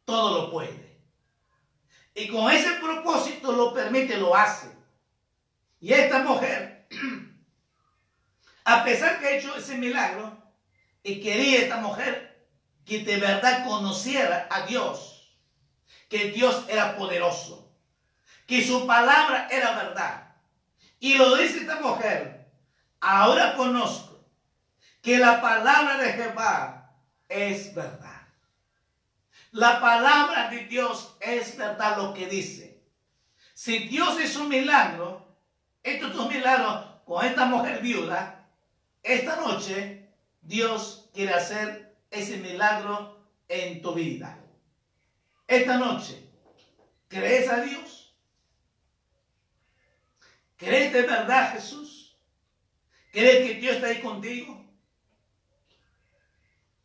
todo 0.04 0.40
lo 0.40 0.50
puede. 0.52 1.00
Y 2.14 2.28
con 2.28 2.50
ese 2.52 2.74
propósito 2.74 3.50
lo 3.50 3.74
permite, 3.74 4.18
lo 4.18 4.36
hace. 4.36 4.70
Y 5.80 5.92
esta 5.92 6.20
mujer, 6.20 6.88
a 8.64 8.84
pesar 8.84 9.18
que 9.18 9.26
ha 9.26 9.36
hecho 9.36 9.56
ese 9.56 9.76
milagro, 9.78 10.40
y 11.02 11.20
quería 11.20 11.62
esta 11.62 11.78
mujer 11.78 12.46
que 12.84 13.00
de 13.00 13.16
verdad 13.16 13.64
conociera 13.66 14.46
a 14.48 14.64
Dios, 14.66 15.36
que 16.08 16.30
Dios 16.30 16.66
era 16.68 16.96
poderoso, 16.96 17.74
que 18.46 18.64
su 18.64 18.86
palabra 18.86 19.48
era 19.50 19.74
verdad. 19.74 20.29
Y 21.00 21.14
lo 21.14 21.34
dice 21.34 21.60
esta 21.60 21.80
mujer, 21.80 22.46
ahora 23.00 23.56
conozco 23.56 24.20
que 25.02 25.18
la 25.18 25.40
palabra 25.40 25.96
de 25.96 26.12
Jehová 26.12 26.92
es 27.28 27.74
verdad. 27.74 28.20
La 29.52 29.80
palabra 29.80 30.50
de 30.50 30.66
Dios 30.66 31.16
es 31.20 31.56
verdad 31.56 31.96
lo 31.96 32.14
que 32.14 32.26
dice. 32.26 32.80
Si 33.54 33.88
Dios 33.88 34.20
es 34.20 34.36
un 34.36 34.48
milagro, 34.48 35.26
estos 35.82 36.14
dos 36.14 36.30
milagros 36.30 36.84
con 37.06 37.24
esta 37.24 37.46
mujer 37.46 37.80
viuda, 37.80 38.46
esta 39.02 39.36
noche 39.36 40.08
Dios 40.42 41.08
quiere 41.14 41.34
hacer 41.34 41.96
ese 42.10 42.36
milagro 42.36 43.24
en 43.48 43.80
tu 43.80 43.94
vida. 43.94 44.38
Esta 45.46 45.78
noche, 45.78 46.22
¿crees 47.08 47.48
a 47.48 47.60
Dios? 47.62 47.99
¿Crees 50.60 50.92
de 50.92 51.02
verdad 51.02 51.54
Jesús? 51.54 52.14
¿Crees 53.10 53.48
que 53.48 53.54
Dios 53.54 53.76
está 53.76 53.88
ahí 53.88 54.02
contigo? 54.02 54.62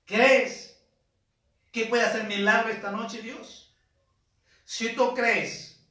¿Crees 0.05 0.81
que 1.73 1.85
puede 1.85 2.03
hacer 2.03 2.23
milagro 2.23 2.71
esta 2.71 2.91
noche 2.91 3.21
Dios? 3.21 3.75
Si 4.63 4.95
tú 4.95 5.13
crees, 5.13 5.85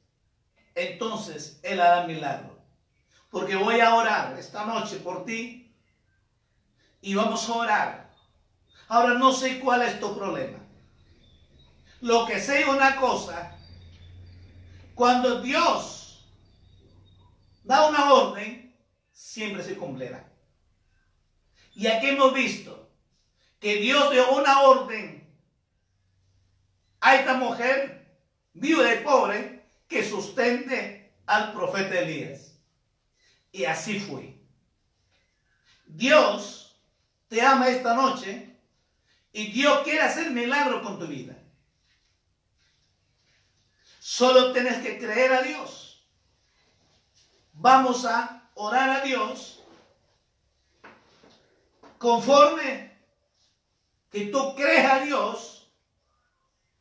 entonces 0.73 1.59
Él 1.61 1.79
hará 1.79 2.07
milagro. 2.07 2.57
Porque 3.29 3.55
voy 3.55 3.79
a 3.79 3.93
orar 3.93 4.37
esta 4.39 4.65
noche 4.65 4.97
por 4.97 5.23
ti 5.23 5.71
y 7.01 7.13
vamos 7.13 7.47
a 7.47 7.53
orar. 7.53 8.15
Ahora 8.87 9.13
no 9.13 9.31
sé 9.31 9.59
cuál 9.59 9.83
es 9.83 9.99
tu 9.99 10.17
problema. 10.17 10.57
Lo 12.01 12.25
que 12.25 12.39
sé 12.39 12.65
una 12.65 12.95
cosa, 12.95 13.55
cuando 14.95 15.41
Dios 15.41 16.04
da 17.65 17.87
una 17.87 18.13
orden, 18.13 18.73
siempre 19.11 19.63
se 19.63 19.75
cumplirá. 19.75 20.31
Y 21.73 21.87
aquí 21.87 22.07
hemos 22.07 22.33
visto 22.33 22.89
que 23.59 23.75
Dios 23.77 24.11
dio 24.11 24.31
una 24.31 24.61
orden 24.61 25.27
a 27.01 27.15
esta 27.15 27.33
mujer 27.33 28.07
viuda 28.53 28.93
y 28.93 29.03
pobre 29.03 29.65
que 29.87 30.07
sustente 30.07 31.13
al 31.25 31.53
profeta 31.53 31.99
Elías. 31.99 32.57
Y 33.51 33.65
así 33.65 33.99
fue. 33.99 34.39
Dios 35.87 36.79
te 37.27 37.41
ama 37.41 37.69
esta 37.69 37.95
noche 37.95 38.57
y 39.33 39.51
Dios 39.51 39.81
quiere 39.83 40.01
hacer 40.01 40.31
milagro 40.31 40.81
con 40.81 40.99
tu 40.99 41.07
vida. 41.07 41.35
Solo 43.99 44.53
tienes 44.53 44.77
que 44.83 44.99
creer 44.99 45.33
a 45.33 45.41
Dios. 45.41 45.84
Vamos 47.55 48.05
a 48.05 48.49
orar 48.53 48.89
a 48.89 49.01
Dios 49.01 49.63
conforme 51.97 52.91
que 54.11 54.27
tú 54.27 54.55
crees 54.55 54.85
a 54.85 54.99
Dios. 54.99 55.71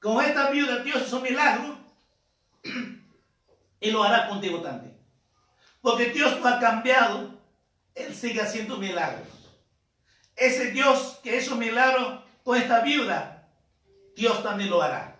Con 0.00 0.22
esta 0.22 0.50
viuda 0.50 0.82
Dios 0.82 1.02
es 1.02 1.12
un 1.12 1.22
milagro 1.22 1.78
y 3.80 3.90
lo 3.90 4.02
hará 4.02 4.28
contigo 4.28 4.60
también. 4.60 4.96
Porque 5.80 6.10
Dios 6.10 6.40
no 6.40 6.48
ha 6.48 6.58
cambiado, 6.58 7.30
Él 7.94 8.14
sigue 8.14 8.42
haciendo 8.42 8.76
milagros. 8.76 9.28
Ese 10.36 10.72
Dios 10.72 11.20
que 11.22 11.38
hizo 11.38 11.56
milagro 11.56 12.22
con 12.42 12.58
esta 12.58 12.80
viuda, 12.80 13.48
Dios 14.14 14.42
también 14.42 14.70
lo 14.70 14.82
hará. 14.82 15.16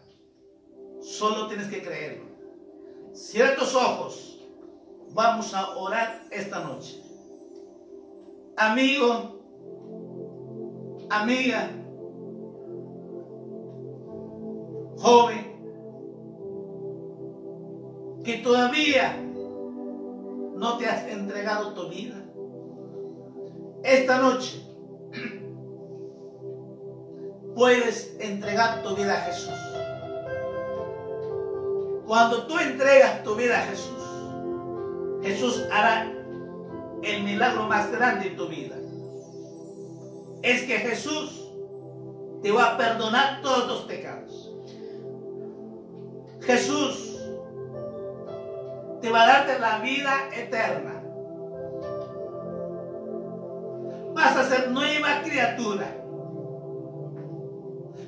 Solo 1.03 1.49
tienes 1.49 1.69
que 1.69 1.83
creerlo. 1.83 2.25
Cierra 3.15 3.57
tus 3.57 3.75
ojos. 3.75 4.34
Vamos 5.15 5.55
a 5.55 5.77
orar 5.77 6.27
esta 6.33 6.59
noche. 6.59 7.01
Amigo, 8.57 9.39
amiga, 11.09 11.71
joven, 14.99 15.55
que 18.25 18.39
todavía 18.39 19.17
no 20.57 20.79
te 20.79 20.87
has 20.87 21.07
entregado 21.07 21.75
tu 21.75 21.89
vida. 21.91 22.17
Esta 23.85 24.19
noche 24.19 24.67
puedes 27.55 28.17
entregar 28.19 28.83
tu 28.83 28.97
vida 28.97 29.15
a 29.15 29.21
Jesús. 29.21 29.55
Cuando 32.05 32.49
tú 32.49 32.59
entregas 32.59 33.23
tu 33.23 33.37
vida 33.37 33.61
a 33.61 33.63
Jesús, 33.63 34.14
Jesús 35.25 35.67
hará 35.73 36.13
el 37.03 37.25
milagro 37.25 37.65
más 37.65 37.91
grande 37.91 38.29
en 38.29 38.37
tu 38.37 38.49
vida. 38.49 38.77
Es 40.43 40.63
que 40.63 40.79
Jesús 40.79 41.51
te 42.43 42.53
va 42.53 42.75
a 42.75 42.77
perdonar 42.77 43.41
todos 43.43 43.67
los 43.67 43.81
pecados. 43.83 44.53
Jesús 46.43 47.19
te 49.01 49.11
va 49.11 49.23
a 49.23 49.27
darte 49.27 49.59
la 49.59 49.79
vida 49.79 50.29
eterna. 50.37 51.03
Vas 54.15 54.37
a 54.37 54.45
ser 54.45 54.71
nueva 54.71 55.23
criatura 55.23 56.05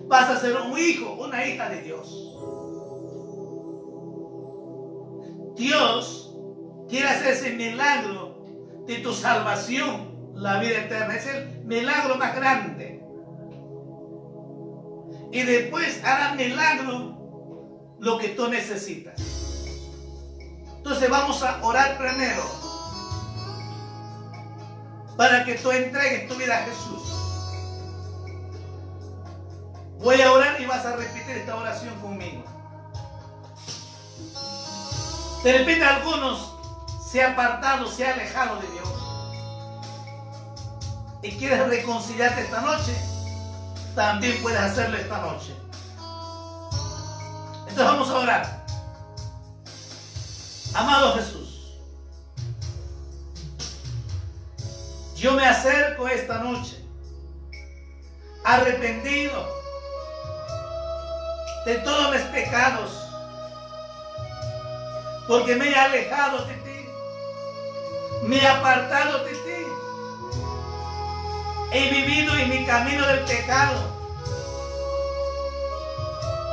vas 0.08 0.30
a 0.30 0.40
ser 0.40 0.56
un 0.56 0.78
hijo, 0.78 1.14
una 1.14 1.46
hija 1.46 1.68
de 1.68 1.82
Dios. 1.82 2.32
Dios 5.56 6.25
quiere 6.88 7.08
hacer 7.08 7.32
ese 7.32 7.52
milagro 7.52 8.44
de 8.86 8.98
tu 8.98 9.12
salvación, 9.12 10.32
la 10.34 10.58
vida 10.60 10.78
eterna. 10.78 11.14
Es 11.14 11.26
el 11.26 11.64
milagro 11.64 12.16
más 12.16 12.34
grande. 12.34 13.02
Y 15.32 15.42
después 15.42 16.02
hará 16.04 16.34
milagro 16.34 17.96
lo 17.98 18.18
que 18.18 18.28
tú 18.28 18.48
necesitas. 18.48 19.20
Entonces 20.76 21.10
vamos 21.10 21.42
a 21.42 21.64
orar 21.64 21.98
primero 21.98 22.42
para 25.16 25.44
que 25.44 25.54
tú 25.54 25.70
entregues 25.72 26.28
tu 26.28 26.34
vida 26.36 26.58
a 26.58 26.62
Jesús. 26.62 27.02
Voy 29.98 30.20
a 30.20 30.30
orar 30.30 30.60
y 30.60 30.66
vas 30.66 30.84
a 30.86 30.94
repetir 30.94 31.38
esta 31.38 31.56
oración 31.56 31.94
conmigo. 32.00 32.44
De 35.42 35.58
repente 35.58 35.84
algunos 35.84 36.55
se 37.06 37.22
ha 37.22 37.32
apartado, 37.32 37.86
se 37.88 38.06
ha 38.06 38.14
alejado 38.14 38.60
de 38.60 38.68
Dios. 38.68 38.88
Y 41.22 41.30
quieres 41.38 41.66
reconciliarte 41.68 42.42
esta 42.42 42.60
noche, 42.60 42.96
también 43.94 44.42
puedes 44.42 44.60
hacerlo 44.60 44.96
esta 44.96 45.20
noche. 45.20 45.54
Entonces 47.60 47.84
vamos 47.84 48.08
a 48.10 48.18
orar. 48.18 48.66
Amado 50.74 51.14
Jesús, 51.14 51.78
yo 55.16 55.32
me 55.32 55.46
acerco 55.46 56.06
esta 56.08 56.38
noche 56.40 56.84
arrepentido 58.44 59.48
de 61.64 61.76
todos 61.78 62.12
mis 62.12 62.20
pecados, 62.22 62.90
porque 65.26 65.56
me 65.56 65.70
he 65.70 65.74
alejado 65.74 66.44
de 66.44 66.65
me 68.22 68.36
he 68.36 68.46
apartado 68.46 69.24
de 69.24 69.32
ti, 69.32 69.66
he 71.72 71.90
vivido 71.90 72.34
en 72.36 72.50
mi 72.50 72.66
camino 72.66 73.06
del 73.06 73.20
pecado. 73.20 73.96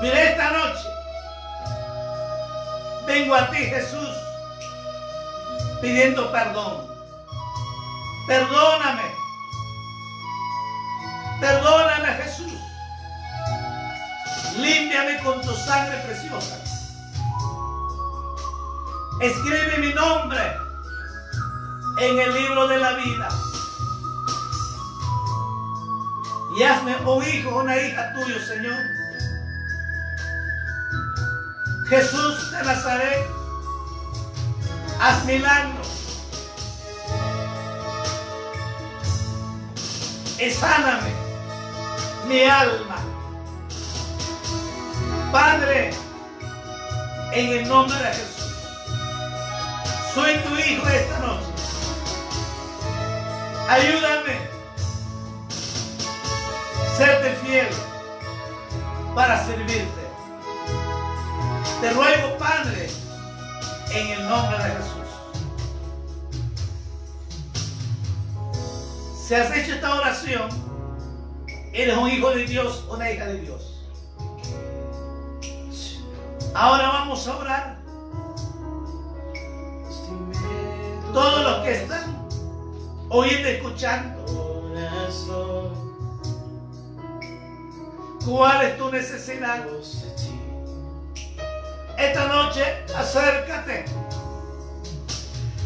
Pero 0.02 0.16
esta 0.16 0.52
noche 0.52 0.88
vengo 3.08 3.36
a 3.36 3.50
ti, 3.50 3.58
Jesús, 3.58 4.10
pidiendo 5.82 6.32
perdón. 6.32 6.88
Perdóname. 8.28 9.04
Perdóname, 11.40 12.08
Jesús. 12.24 12.54
Límpiame 14.58 15.18
con 15.24 15.42
tu 15.42 15.54
sangre 15.56 15.98
preciosa. 16.00 16.58
Escribe 19.20 19.78
mi 19.80 19.94
nombre 19.94 20.63
en 21.98 22.20
el 22.20 22.34
libro 22.34 22.68
de 22.68 22.78
la 22.78 22.94
vida. 22.94 23.30
Y 26.58 26.64
hazme 26.64 26.96
un 26.98 27.24
hijo, 27.24 27.56
una 27.58 27.78
hija 27.78 28.14
tuyo, 28.14 28.40
Señor. 28.46 28.80
Jesús 31.90 32.52
de 32.52 32.64
Nazaret, 32.64 33.28
haz 35.00 35.26
milagros. 35.26 35.88
Y 40.40 40.52
sáname 40.52 41.14
mi 42.28 42.44
alma 42.44 43.04
Padre, 45.34 45.90
en 47.32 47.58
el 47.58 47.68
nombre 47.68 47.98
de 47.98 48.06
Jesús, 48.06 48.54
soy 50.14 50.36
tu 50.44 50.56
hijo 50.56 50.88
esta 50.88 51.20
noche. 51.22 51.53
Ayúdame 53.70 54.54
serte 56.98 57.32
fiel 57.44 57.68
para 59.16 59.44
servirte. 59.46 60.04
Te 61.82 61.92
ruego, 61.92 62.38
Padre, 62.38 62.90
en 63.92 64.08
el 64.10 64.30
nombre 64.30 64.58
de 64.58 64.64
Jesús. 64.64 65.04
Si 69.28 69.34
has 69.34 69.52
hecho 69.56 69.76
esta 69.76 69.96
oración, 69.96 70.50
eres 71.74 71.98
un 71.98 72.10
hijo 72.10 72.32
de 72.32 72.46
Dios, 72.46 72.86
una 72.90 73.10
hija 73.10 73.26
de 73.26 73.40
Dios. 73.40 73.80
Ahora 76.54 76.88
vamos 76.90 77.28
a 77.28 77.38
orar. 77.38 77.78
Todos 81.12 81.44
los 81.44 81.64
que 81.64 81.84
están 81.84 82.13
oyendo, 83.14 83.48
escuchando, 83.48 84.26
¿cuál 88.26 88.66
es 88.66 88.78
tu 88.78 88.90
necesidad? 88.92 89.66
Esta 91.98 92.28
noche 92.28 92.84
acércate 92.96 93.86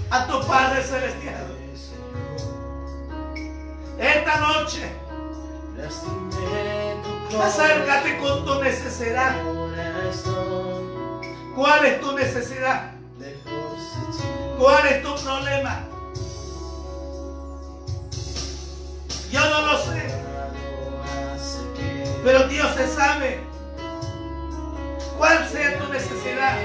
a 0.09 0.27
tu 0.27 0.41
Padre 0.45 0.83
Celestial. 0.83 1.47
Esta 3.97 4.37
noche 4.37 4.91
acércate 7.41 8.17
con 8.17 8.45
tu 8.45 8.61
necesidad. 8.61 9.35
¿Cuál 11.55 11.85
es 11.85 12.01
tu 12.01 12.11
necesidad? 12.11 12.91
¿Cuál 14.59 14.87
es 14.87 15.01
tu 15.01 15.15
problema? 15.15 15.96
Yo 19.31 19.41
no 19.49 19.61
lo 19.67 19.77
sé, 19.83 20.03
pero 22.23 22.47
Dios 22.47 22.73
se 22.75 22.87
sabe 22.87 23.39
cuál 25.17 25.47
sea 25.49 25.77
tu 25.79 25.91
necesidad, 25.91 26.57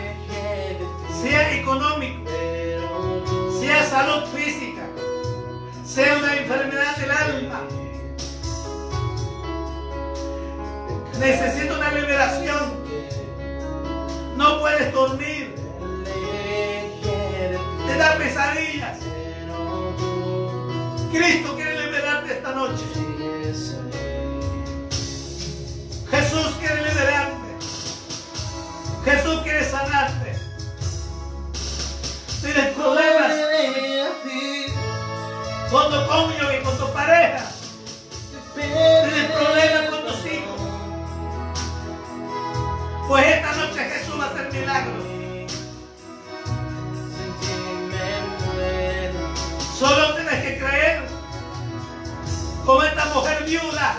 sea 1.22 1.54
económico, 1.54 2.30
sea 3.60 3.84
salud 3.84 4.28
física, 4.34 4.82
sea 5.84 6.18
una 6.18 6.36
enfermedad 6.36 6.96
del 6.96 7.10
alma. 7.10 7.60
Necesito 11.18 11.76
una 11.76 11.92
liberación. 11.92 12.82
No 14.36 14.58
puedes 14.60 14.92
dormir. 14.92 15.54
Te 17.86 17.96
da 17.96 18.16
pesadillas. 18.16 18.98
Cristo 21.12 21.56
Jesús 26.10 26.54
quiere 26.58 26.88
liberarte. 26.88 27.58
Jesús 29.04 29.42
quiere 29.42 29.70
sanarte. 29.70 30.38
Tienes 32.40 32.74
problemas 32.74 33.32
con 35.70 35.92
tu 35.92 36.06
cónyuge, 36.06 36.62
con 36.62 36.78
tu 36.78 36.92
pareja. 36.94 37.50
Tienes 38.54 39.30
problemas 39.32 39.90
con 39.90 40.06
tus 40.06 40.26
hijos. 40.26 40.60
Pues 43.06 43.26
esta 43.26 43.52
noche 43.54 43.84
Jesús 43.84 44.18
va 44.18 44.24
a 44.24 44.30
hacer 44.30 44.50
milagros. 44.50 45.01
Como 52.64 52.82
esta 52.84 53.04
mujer 53.06 53.44
viuda. 53.44 53.96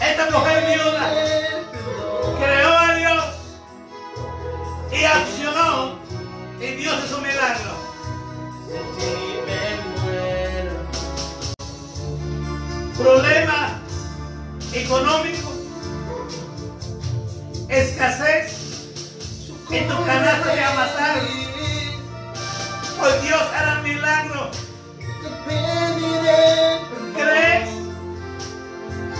Esta 0.00 0.30
mujer 0.30 0.66
viuda 0.66 1.10
creó 2.38 2.78
a 2.78 2.94
Dios 2.94 3.24
y 4.92 5.04
accionó 5.04 5.98
y 6.60 6.66
Dios 6.76 6.96
hizo 7.04 7.16
un 7.16 7.22
milagro. 7.22 7.74
Problema 12.98 13.80
económico, 14.72 15.52
escasez 17.68 18.52
en 19.70 19.88
tu 19.88 20.04
canasta 20.04 20.54
de 20.54 20.64
amasar. 20.64 21.22
Pues 22.98 23.22
Dios 23.22 23.42
hará 23.54 23.80
milagro. 23.82 24.50
¿Crees? 27.14 27.68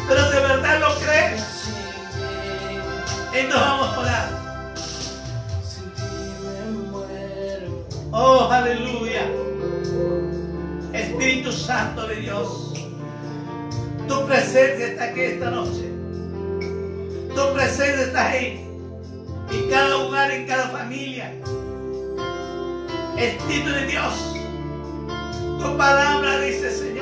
Pero 0.08 0.30
de 0.30 0.40
verdad 0.40 0.80
lo 0.80 0.94
crees. 0.96 1.42
Entonces 3.32 3.68
vamos 3.68 3.88
a 3.88 4.00
orar. 4.00 4.28
Oh, 8.12 8.48
aleluya. 8.50 9.26
Espíritu 10.92 11.50
Santo 11.50 12.06
de 12.06 12.16
Dios. 12.16 12.72
Tu 14.06 14.26
presencia 14.26 14.86
está 14.86 15.04
aquí 15.04 15.20
esta 15.20 15.50
noche. 15.50 15.90
Tu 17.34 17.54
presencia 17.54 18.02
está 18.02 18.28
ahí. 18.28 18.68
En 19.50 19.68
cada 19.68 19.96
hogar, 19.96 20.30
en 20.30 20.46
cada 20.46 20.68
familia. 20.68 21.32
Espíritu 23.16 23.70
de 23.70 23.86
Dios. 23.86 24.14
Tu 25.60 25.76
palabra 25.76 26.38
dice, 26.40 26.70
Señor. 26.70 26.93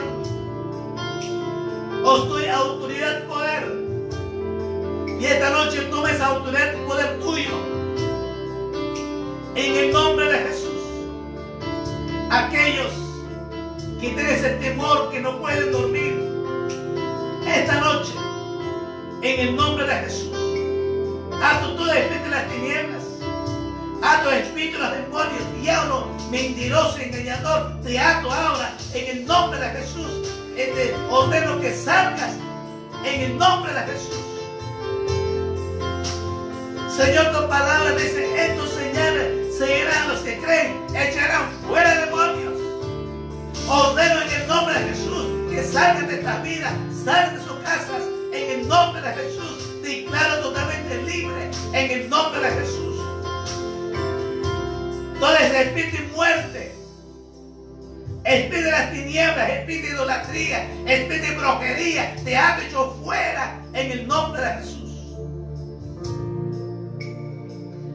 Os 2.04 2.28
doy 2.28 2.46
autoridad 2.46 3.22
y 3.22 3.28
poder. 3.28 3.82
Y 5.20 5.24
esta 5.24 5.50
noche 5.50 5.82
toma 5.82 6.10
esa 6.10 6.26
autoridad 6.26 6.74
y 6.74 6.88
poder 6.88 7.20
tuyo. 7.20 7.50
En 9.54 9.76
el 9.76 9.92
nombre 9.92 10.32
de 10.32 10.38
Jesús. 10.38 10.82
Aquellos 12.28 12.92
que 14.00 14.08
tienen 14.08 14.26
ese 14.26 14.50
temor 14.56 15.10
que 15.10 15.20
no 15.20 15.38
pueden 15.40 15.70
dormir. 15.70 16.20
Esta 17.46 17.80
noche. 17.80 18.12
En 19.22 19.48
el 19.48 19.54
nombre 19.56 19.86
de 19.86 19.94
Jesús. 19.94 20.36
Ato 21.40 21.76
todo 21.76 21.92
espíritu 21.92 22.24
de 22.24 22.30
las 22.30 22.48
tinieblas. 22.48 23.02
Ato 24.02 24.30
espíritu 24.32 24.78
de 24.78 24.82
los 24.82 24.92
demonios. 24.92 25.60
Diablo, 25.60 26.06
mentiroso, 26.32 26.98
engañador. 26.98 27.80
Te 27.84 27.96
ato 27.96 28.28
ahora. 28.28 28.74
En 28.92 29.18
el 29.18 29.24
nombre 29.24 29.60
de 29.60 29.68
Jesús. 29.70 30.41
Te 30.54 30.94
ordeno 31.10 31.60
que 31.60 31.74
salgas. 31.74 32.32
En 33.04 33.20
el 33.20 33.38
nombre 33.38 33.72
de 33.72 33.80
Jesús. 33.80 34.16
Señor, 36.96 37.32
tu 37.32 37.48
palabra 37.48 37.92
dice, 37.96 38.46
estos 38.46 38.70
señales 38.70 39.56
seguirán 39.58 40.08
los 40.08 40.20
que 40.20 40.38
creen, 40.38 40.76
echarán 40.94 41.50
fuera 41.66 42.04
demonios. 42.04 42.54
Ordeno 43.68 44.22
en 44.22 44.40
el 44.40 44.46
nombre 44.46 44.74
de 44.74 44.88
Jesús 44.90 45.26
que 45.50 45.64
salgan 45.64 46.06
de 46.06 46.14
esta 46.14 46.42
vida, 46.42 46.72
salgan 47.04 47.38
de 47.38 47.44
sus 47.44 47.56
casas, 47.64 48.02
en 48.32 48.60
el 48.60 48.68
nombre 48.68 49.02
de 49.02 49.12
Jesús. 49.14 49.82
Declaro 49.82 50.42
totalmente 50.42 51.02
libre, 51.02 51.50
en 51.72 51.90
el 51.90 52.08
nombre 52.08 52.40
de 52.40 52.60
Jesús. 52.60 52.82
Espíritu 55.62 55.96
de 55.96 56.08
muerte, 56.08 56.74
espíritu 58.24 58.64
de 58.64 58.70
las 58.70 58.92
tinieblas, 58.92 59.50
espíritu 59.50 59.86
de 59.88 59.94
idolatría, 59.94 60.68
espíritu 60.86 61.26
de 61.26 61.36
brujería, 61.36 62.16
te 62.24 62.36
ha 62.36 62.58
hecho 62.60 62.96
fuera, 63.02 63.62
en 63.72 63.90
el 63.90 64.06
nombre 64.06 64.42
de 64.42 64.52
Jesús. 64.54 64.82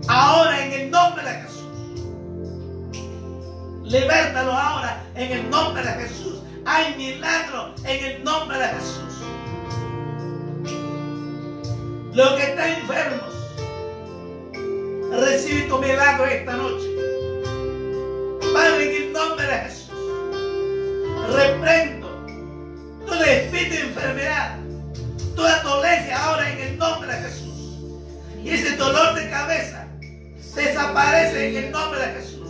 Ahora 0.07 0.65
en 0.65 0.73
el 0.73 0.91
nombre 0.91 1.23
de 1.23 1.34
Jesús. 1.41 1.47
Libértalo 3.84 4.51
ahora 4.51 5.03
en 5.15 5.32
el 5.32 5.49
nombre 5.49 5.84
de 5.84 5.91
Jesús. 5.93 6.41
Hay 6.65 6.95
milagro 6.95 7.73
en 7.84 8.05
el 8.05 8.23
nombre 8.23 8.57
de 8.57 8.67
Jesús. 8.67 9.03
Los 12.13 12.34
que 12.34 12.43
están 12.43 12.69
enfermos, 12.69 13.34
recibe 15.21 15.61
tu 15.67 15.78
milagro 15.78 16.25
esta 16.25 16.53
noche. 16.53 16.88
Padre, 18.53 18.97
en 18.97 19.03
el 19.03 19.13
nombre 19.13 19.45
de 19.45 19.53
Jesús, 19.53 19.86
reprendo 21.34 22.07
todo 23.05 23.24
espíritu 23.24 23.76
de 23.76 23.82
enfermedad, 23.82 24.57
toda 25.36 25.61
dolencia 25.63 26.18
ahora 26.24 26.51
en 26.51 26.59
el 26.59 26.78
nombre 26.78 27.13
de 27.13 27.22
Jesús. 27.22 27.80
Y 28.43 28.49
ese 28.49 28.76
dolor 28.78 29.15
de 29.15 29.30
cabeza 29.30 29.88
desaparece 30.55 31.49
en 31.49 31.65
el 31.65 31.72
nombre 31.72 31.99
de 31.99 32.13
Jesús. 32.13 32.47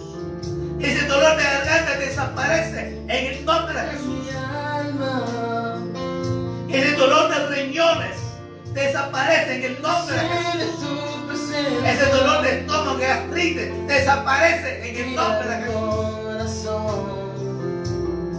Ese 0.80 1.08
dolor 1.08 1.38
de 1.38 1.44
garganta 1.44 1.98
desaparece 1.98 2.98
en 3.08 3.34
el 3.34 3.46
nombre 3.46 3.74
de 3.74 3.88
Jesús. 3.92 4.28
Ese 6.70 6.92
dolor 6.96 7.30
de 7.30 7.48
riñones 7.48 8.18
desaparece 8.74 9.56
en 9.56 9.64
el 9.64 9.82
nombre 9.82 10.16
de 10.16 10.22
Jesús. 10.22 11.08
Ese 11.86 12.06
dolor 12.12 12.44
de 12.44 12.60
estómago, 12.60 12.98
gastritis, 13.00 13.88
desaparece 13.88 14.90
en 14.90 15.08
el 15.08 15.16
nombre 15.16 15.48
de 15.48 15.56
Jesús. 15.64 16.17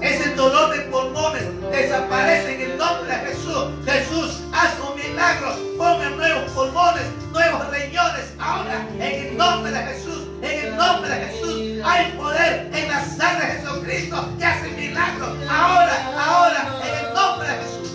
Ese 0.01 0.35
dolor 0.37 0.71
de 0.77 0.83
pulmones 0.83 1.43
desaparece 1.73 2.55
en 2.55 2.71
el 2.71 2.79
nombre 2.79 3.11
de 3.11 3.27
Jesús. 3.27 3.65
Jesús, 3.85 4.41
haz 4.53 4.75
un 4.79 4.95
milagro. 4.95 5.57
Ponga 5.77 6.11
nuevos 6.11 6.53
pulmones, 6.53 7.03
nuevos 7.33 7.69
riñones. 7.71 8.33
Ahora, 8.39 8.87
en 8.95 9.03
el 9.03 9.37
nombre 9.37 9.73
de 9.73 9.79
Jesús, 9.79 10.23
en 10.43 10.67
el 10.67 10.77
nombre 10.77 11.11
de 11.11 11.27
Jesús, 11.27 11.85
hay 11.85 12.13
poder 12.13 12.71
en 12.73 12.89
la 12.89 13.05
sangre 13.05 13.47
de 13.47 13.53
Jesucristo 13.61 14.29
que 14.39 14.45
hace 14.45 14.69
milagros. 14.69 15.37
Ahora, 15.51 16.13
ahora, 16.17 16.81
en 16.85 17.07
el 17.07 17.15
nombre 17.15 17.49
de 17.49 17.55
Jesús. 17.57 17.89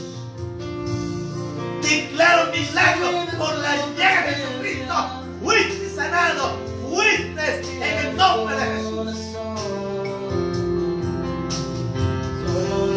Declaro 1.81 2.51
milagro 2.51 3.11
por 3.37 3.55
la 3.59 3.75
llaga 3.97 4.27
de 4.27 4.35
Jesucristo. 4.35 4.93
Fuiste 5.41 5.89
sanado, 5.95 6.57
fuiste 6.89 7.61
en 7.81 8.07
el 8.07 8.15
nombre 8.17 8.55
de 8.57 8.65
Jesús. 8.65 9.82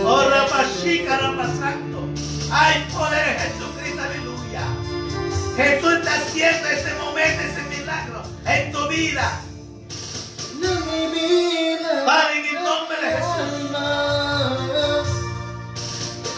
Oh, 0.08 0.22
Ramashica, 0.30 1.18
Ramasanto. 1.18 1.98
Hay 2.52 2.86
poder 2.92 3.28
en 3.28 3.38
Jesucristo, 3.40 4.02
aleluya. 4.02 4.62
Jesús 5.56 5.92
está 5.94 6.14
haciendo 6.14 6.68
ese 6.68 6.94
momento, 6.94 7.42
ese 7.42 7.62
milagro 7.76 8.22
en 8.46 8.70
tu 8.70 8.86
vida. 8.86 9.40
Padre, 12.06 12.38
en 12.38 12.56
el 12.56 12.62
nombre 12.62 12.96
de 13.02 13.16
Jesús. 13.16 13.70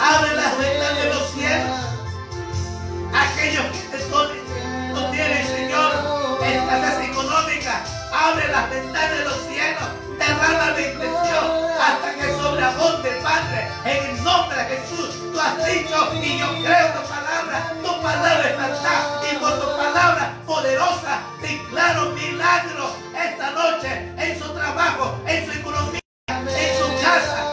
Abre 0.01 0.35
las 0.35 0.59
ventanas 0.59 1.03
de 1.03 1.09
los 1.13 1.31
cielos. 1.33 1.79
Aquellos 3.13 3.67
que 3.67 3.99
no 4.95 5.11
tienen, 5.11 5.47
Señor, 5.47 5.93
escasez 6.43 7.11
económica, 7.11 7.85
abre 8.13 8.49
las 8.49 8.71
ventanas 8.71 9.19
de 9.19 9.25
los 9.25 9.37
cielos. 9.43 9.98
Derrama 10.29 10.73
bendición 10.73 11.47
hasta 11.81 12.13
que 12.13 12.31
sobreabunde, 12.37 13.11
Padre. 13.23 13.67
En 13.87 14.11
el 14.11 14.23
nombre 14.23 14.59
de 14.59 14.77
Jesús, 14.77 15.33
tú 15.33 15.41
has 15.41 15.57
dicho 15.65 16.13
y 16.23 16.39
yo 16.39 16.49
creo 16.63 16.89
tu 16.93 17.09
palabra. 17.09 17.73
Tu 17.83 18.03
palabra 18.03 18.51
es 18.51 18.57
verdad 18.59 19.23
y 19.33 19.37
por 19.39 19.59
tu 19.59 19.67
palabra 19.75 20.35
poderosa 20.47 21.23
declaro 21.41 22.11
milagro 22.11 22.95
esta 23.17 23.51
noche 23.53 24.13
en 24.19 24.39
su 24.39 24.53
trabajo, 24.53 25.19
en 25.27 25.47
su 25.47 25.59
economía 25.61 26.01
en 26.29 26.79
su 26.79 27.03
casa, 27.03 27.48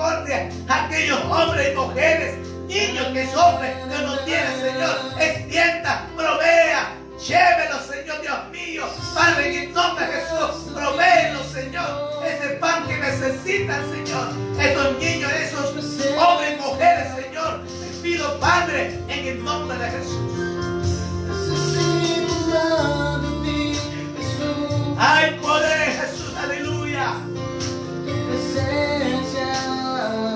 misericordia 0.00 0.50
a 0.68 0.84
aquellos 0.86 1.20
hombres 1.24 1.72
y 1.72 1.76
mujeres, 1.76 2.34
niños 2.66 3.06
que 3.12 3.26
sufren, 3.26 3.88
que 3.88 3.98
no 4.04 4.18
tienen, 4.20 4.60
Señor. 4.60 4.96
Extienda, 5.20 6.06
provea, 6.16 6.92
llévelos, 7.18 7.86
Señor 7.86 8.20
Dios 8.22 8.38
mío. 8.50 8.84
Padre, 9.14 9.48
en 9.48 9.68
el 9.68 9.74
nombre 9.74 10.06
de 10.06 10.12
Jesús, 10.12 10.72
provéelos, 10.74 11.46
Señor. 11.52 12.10
Ese 12.24 12.48
pan 12.56 12.86
que 12.86 12.96
necesitan, 12.96 13.82
Señor. 13.90 14.28
Esos 14.58 14.98
niños, 14.98 15.32
esos 15.32 15.74
hombres 16.16 16.52
y 16.52 16.62
mujeres, 16.62 17.14
Señor. 17.14 17.60
Te 17.64 18.02
pido, 18.02 18.40
Padre, 18.40 18.98
en 19.08 19.26
el 19.26 19.44
nombre 19.44 19.76
de 19.78 19.90
Jesús. 19.90 20.16
Hay 25.02 25.30
poder 25.40 25.89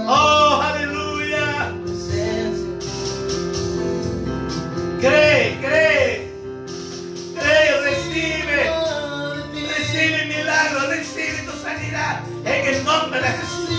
Oh, 0.07 0.61
aleluya. 0.63 1.73
Cree, 5.01 5.59
cree. 5.61 6.31
Cree, 7.35 7.81
recibe. 7.81 8.71
Recibe 9.79 10.27
milagro, 10.27 10.89
recibe 10.89 11.43
tu 11.47 11.59
sanidad. 11.59 12.21
En 12.45 12.75
el 12.75 12.85
nombre 12.85 13.21
de 13.21 13.29
Jesús. 13.29 13.71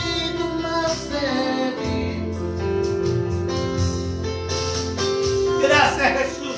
Gracias, 5.62 6.18
Jesús. 6.18 6.58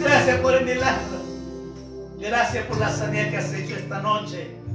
Gracias 0.00 0.40
por 0.40 0.54
el 0.54 0.64
milagro. 0.64 1.16
Gracias 2.18 2.66
por 2.66 2.78
la 2.78 2.90
sanidad 2.90 3.30
que 3.30 3.36
has 3.36 3.52
hecho 3.52 3.76
esta 3.76 4.00
noche. 4.00 4.65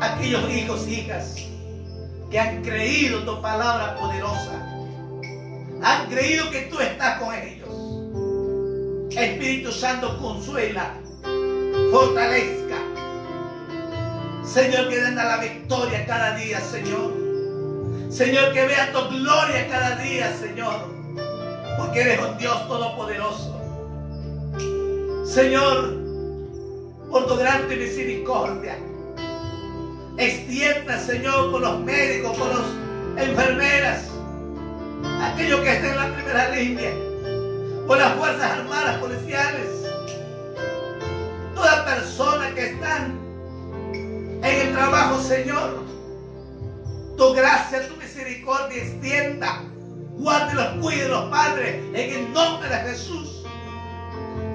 Aquellos 0.00 0.50
hijos, 0.50 0.88
hijas, 0.88 1.36
que 2.30 2.38
han 2.38 2.62
creído 2.62 3.20
tu 3.24 3.40
palabra 3.40 3.96
poderosa. 3.98 4.62
Han 5.82 6.06
creído 6.08 6.50
que 6.50 6.62
tú 6.62 6.80
estás 6.80 7.20
con 7.20 7.34
ellos. 7.34 7.68
Espíritu 9.10 9.72
Santo, 9.72 10.18
consuela, 10.18 10.94
fortalezca. 11.90 12.76
Señor, 14.44 14.88
que 14.88 15.00
den 15.00 15.18
a 15.18 15.24
la 15.24 15.36
victoria 15.38 16.06
cada 16.06 16.36
día, 16.36 16.60
Señor. 16.60 17.12
Señor, 18.10 18.52
que 18.52 18.66
vean 18.66 18.92
tu 18.92 19.00
gloria 19.08 19.68
cada 19.68 19.96
día, 19.96 20.36
Señor. 20.36 20.94
Porque 21.78 22.00
eres 22.00 22.20
un 22.20 22.38
Dios 22.38 22.68
todopoderoso. 22.68 23.52
Señor, 25.24 25.94
por 27.10 27.26
tu 27.26 27.36
grande 27.36 27.76
misericordia, 27.76 28.78
extienda, 30.18 30.98
Señor, 30.98 31.50
por 31.50 31.60
los 31.60 31.80
médicos, 31.80 32.36
por 32.36 32.48
las 32.48 33.26
enfermeras, 33.28 34.04
aquellos 35.22 35.60
que 35.60 35.72
estén 35.72 35.90
en 35.90 35.96
la 35.96 36.14
primera 36.14 36.48
línea, 36.50 36.92
por 37.86 37.98
las 37.98 38.14
fuerzas 38.14 38.50
armadas 38.50 38.98
policiales, 38.98 39.68
toda 41.54 41.84
persona 41.84 42.54
que 42.54 42.66
están 42.72 43.18
en 44.42 44.68
el 44.68 44.72
trabajo, 44.72 45.20
Señor. 45.22 45.84
Tu 47.16 47.32
gracia, 47.32 47.88
tu 47.88 47.96
misericordia 47.96 48.82
extienda. 48.82 49.62
Guárdelos, 50.18 50.82
cuídelos, 50.82 51.30
Padre, 51.30 51.82
en 51.94 52.26
el 52.26 52.32
nombre 52.32 52.68
de 52.68 52.76
Jesús. 52.76 53.35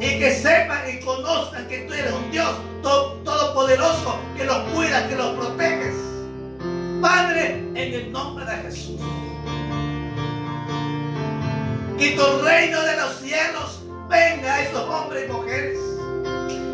Y 0.02 0.18
que 0.20 0.34
sepan 0.34 0.82
y 0.90 1.00
conozcan 1.06 1.68
que 1.68 1.80
tú 1.82 1.94
eres 1.94 2.12
un 2.12 2.32
Dios 2.32 2.50
to- 2.82 3.22
todopoderoso, 3.24 4.20
que 4.36 4.46
los 4.46 4.58
cuidas, 4.70 5.04
que 5.04 5.16
los 5.16 5.36
proteges. 5.38 5.96
Padre, 7.02 7.60
en 7.76 7.78
el 7.78 8.12
nombre 8.12 8.44
de 8.46 8.56
Jesús. 8.64 9.00
Que 12.00 12.12
tu 12.12 12.42
reino 12.44 12.82
de 12.82 12.96
los 12.98 13.16
cielos 13.20 13.84
venga 14.10 14.56
a 14.56 14.62
estos 14.64 14.90
hombres 14.90 15.30
y 15.30 15.32
mujeres. 15.32 15.78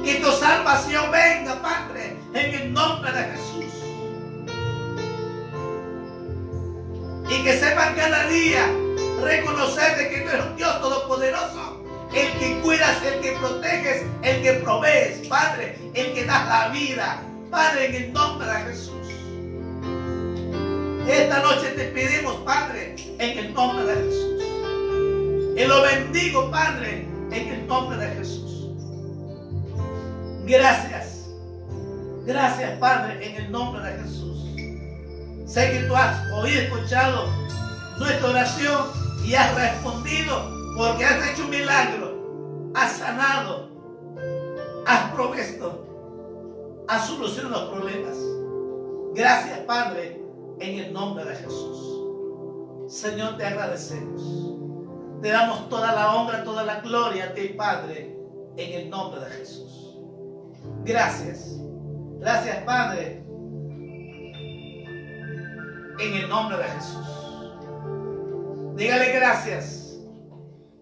Que 0.06 0.16
tu 0.22 0.32
salvación 0.32 1.12
venga, 1.12 1.62
Padre, 1.62 2.16
en 2.34 2.54
el 2.56 2.72
nombre 2.74 3.12
de 3.12 3.24
Jesús. 3.24 3.74
Y 7.30 7.44
que 7.44 7.60
sepan 7.60 7.94
cada 7.96 8.26
día 8.28 8.70
reconocer 9.22 9.98
de 9.98 10.10
que 10.10 10.22
tú 10.22 10.30
eres 10.30 10.46
un 10.46 10.56
Dios 10.56 10.80
todopoderoso. 10.82 11.77
El 12.14 12.40
que 12.40 12.60
cuidas, 12.62 13.04
el 13.04 13.22
que 13.22 13.32
proteges, 13.34 14.04
el 14.24 14.42
que 14.42 14.54
provees, 14.54 15.28
Padre, 15.28 15.78
el 15.94 16.14
que 16.14 16.26
das 16.26 16.48
la 16.48 16.70
vida. 16.70 17.22
Padre, 17.52 17.88
en 17.88 17.96
el 17.96 18.14
nombre 18.14 18.48
de 18.48 18.54
Jesús. 18.54 19.08
Esta 21.08 21.40
noche 21.42 21.70
te 21.76 21.86
pedimos, 21.86 22.36
Padre, 22.46 22.96
en 23.20 23.38
el 23.38 23.54
nombre 23.54 23.86
de 23.86 23.96
Jesús. 24.04 24.44
Y 25.58 25.66
lo 25.66 25.82
bendigo, 25.82 26.52
Padre, 26.52 27.08
en 27.32 27.48
el 27.48 27.68
nombre 27.68 27.98
de 27.98 28.16
Jesús. 28.16 28.70
Gracias. 30.46 31.30
Gracias, 32.26 32.78
Padre, 32.80 33.26
en 33.26 33.36
el 33.44 33.52
nombre 33.52 33.82
de 33.84 34.04
Jesús. 34.04 34.38
Sé 35.46 35.72
que 35.72 35.80
tú 35.88 35.96
has 35.96 36.30
oído, 36.34 36.62
escuchado 36.62 37.30
nuestra 37.98 38.30
oración 38.30 38.88
y 39.26 39.34
has 39.34 39.56
respondido 39.56 40.57
porque 40.78 41.04
has 41.04 41.32
hecho 41.32 41.44
un 41.44 41.50
milagro. 41.50 42.72
Has 42.76 42.92
sanado. 42.94 43.70
Has 44.86 45.12
provisto. 45.12 46.86
Has 46.88 47.08
solucionado 47.08 47.62
los 47.62 47.74
problemas. 47.74 48.18
Gracias, 49.16 49.60
Padre, 49.62 50.22
en 50.60 50.80
el 50.80 50.94
nombre 50.94 51.26
de 51.26 51.36
Jesús. 51.36 51.98
Señor, 52.88 53.38
te 53.38 53.46
agradecemos. 53.46 54.22
Te 55.22 55.30
damos 55.30 55.68
toda 55.68 55.94
la 55.94 56.14
honra, 56.14 56.44
toda 56.44 56.64
la 56.64 56.82
gloria 56.82 57.26
a 57.26 57.34
ti, 57.34 57.50
Padre, 57.58 58.16
en 58.56 58.82
el 58.82 58.90
nombre 58.90 59.20
de 59.22 59.32
Jesús. 59.32 59.98
Gracias. 60.86 61.60
Gracias, 62.20 62.64
Padre, 62.64 63.24
en 66.00 66.14
el 66.14 66.30
nombre 66.30 66.58
de 66.58 66.64
Jesús. 66.64 67.08
Dígale 68.76 69.12
gracias. 69.12 69.87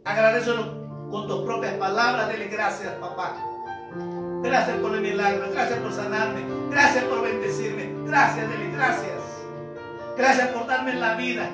Agradecelo 0.06 1.10
con 1.10 1.28
tus 1.28 1.44
propias 1.44 1.74
palabras. 1.74 2.30
Dile 2.32 2.48
gracias, 2.48 2.94
papá. 2.96 3.36
Gracias 4.44 4.78
por 4.78 4.94
el 4.94 5.02
milagro. 5.02 5.48
Gracias 5.52 5.80
por 5.80 5.92
sanarme. 5.92 6.46
Gracias 6.70 7.04
por 7.06 7.24
bendecirme. 7.24 7.92
Gracias, 8.06 8.50
dile 8.52 8.72
gracias. 8.72 9.22
Gracias 10.16 10.48
por 10.50 10.68
darme 10.68 10.94
la 10.94 11.16
vida. 11.16 11.50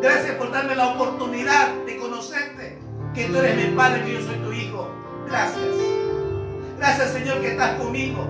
Gracias 0.00 0.36
por 0.36 0.52
darme 0.52 0.76
la 0.76 0.88
oportunidad 0.88 1.74
de 1.84 1.96
conocerte. 1.96 2.78
Que 3.12 3.24
tú 3.24 3.38
eres 3.38 3.56
mi 3.56 3.76
padre, 3.76 4.04
que 4.04 4.14
yo 4.14 4.20
soy 4.20 4.36
tu 4.36 4.52
hijo. 4.52 4.88
Gracias. 5.26 5.64
Gracias, 6.78 7.10
Señor, 7.10 7.40
que 7.40 7.52
estás 7.52 7.80
conmigo. 7.80 8.28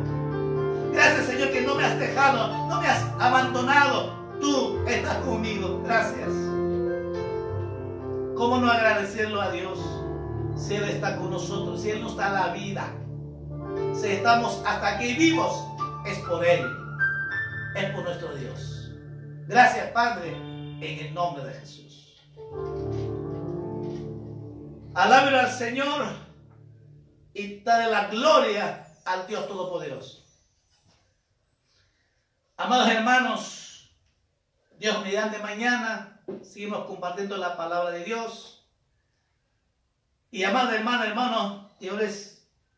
Gracias, 0.92 1.26
Señor, 1.26 1.50
que 1.50 1.60
no 1.60 1.74
me 1.74 1.84
has 1.84 1.98
dejado, 1.98 2.68
no 2.68 2.80
me 2.80 2.86
has 2.86 3.02
abandonado. 3.20 4.14
Tú 4.40 4.82
estás 4.86 5.16
conmigo. 5.18 5.82
Gracias. 5.84 6.43
¿Cómo 8.36 8.58
no 8.58 8.70
agradecerlo 8.70 9.40
a 9.40 9.50
Dios 9.50 9.78
si 10.56 10.74
Él 10.74 10.84
está 10.84 11.16
con 11.16 11.30
nosotros, 11.30 11.80
si 11.80 11.90
Él 11.90 12.02
nos 12.02 12.16
da 12.16 12.30
la 12.30 12.52
vida? 12.52 12.92
Si 13.94 14.08
estamos 14.08 14.60
hasta 14.66 14.96
aquí 14.96 15.14
vivos, 15.14 15.64
es 16.04 16.18
por 16.20 16.44
Él, 16.44 16.66
es 17.76 17.90
por 17.90 18.02
nuestro 18.02 18.34
Dios. 18.34 18.90
Gracias, 19.46 19.90
Padre, 19.92 20.32
en 20.36 21.06
el 21.06 21.14
nombre 21.14 21.44
de 21.44 21.54
Jesús. 21.54 22.16
Alábelo 24.94 25.38
al 25.38 25.50
Señor 25.50 26.04
y 27.34 27.60
dale 27.60 27.90
la 27.90 28.08
gloria 28.08 28.86
al 29.04 29.26
Dios 29.28 29.46
Todopoderoso. 29.46 30.24
Amados 32.56 32.88
hermanos, 32.88 33.96
Dios 34.78 35.02
mediante 35.02 35.38
mañana 35.38 36.13
seguimos 36.42 36.86
compartiendo 36.86 37.36
la 37.36 37.56
palabra 37.56 37.90
de 37.90 38.04
Dios. 38.04 38.64
Y 40.30 40.44
amado 40.44 40.72
hermano, 40.72 41.04
hermano, 41.04 41.70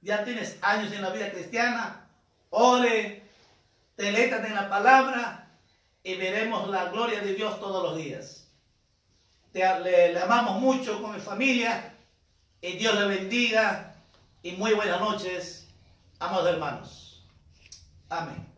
ya 0.03 0.25
tienes 0.25 0.59
años 0.63 0.93
en 0.93 1.03
la 1.03 1.11
vida 1.11 1.31
cristiana, 1.31 2.07
ore, 2.51 3.23
telétate 3.97 4.49
en 4.49 4.55
la 4.55 4.69
palabra 4.69 5.49
y 6.03 6.17
veremos 6.17 6.69
la 6.69 6.87
gloria 6.87 7.21
de 7.21 7.35
Dios 7.35 7.59
todos 7.61 7.83
los 7.83 7.97
días. 7.97 8.49
Te, 9.53 9.61
le, 9.81 10.13
le 10.13 10.21
amamos 10.21 10.61
mucho 10.61 11.01
con 11.01 11.15
mi 11.15 11.21
familia 11.21 11.95
y 12.61 12.73
Dios 12.73 12.95
le 12.95 13.07
bendiga 13.07 13.95
y 14.43 14.53
muy 14.53 14.75
buenas 14.75 15.01
noches, 15.01 15.67
amados 16.19 16.47
hermanos. 16.47 17.25
Amén. 18.09 18.56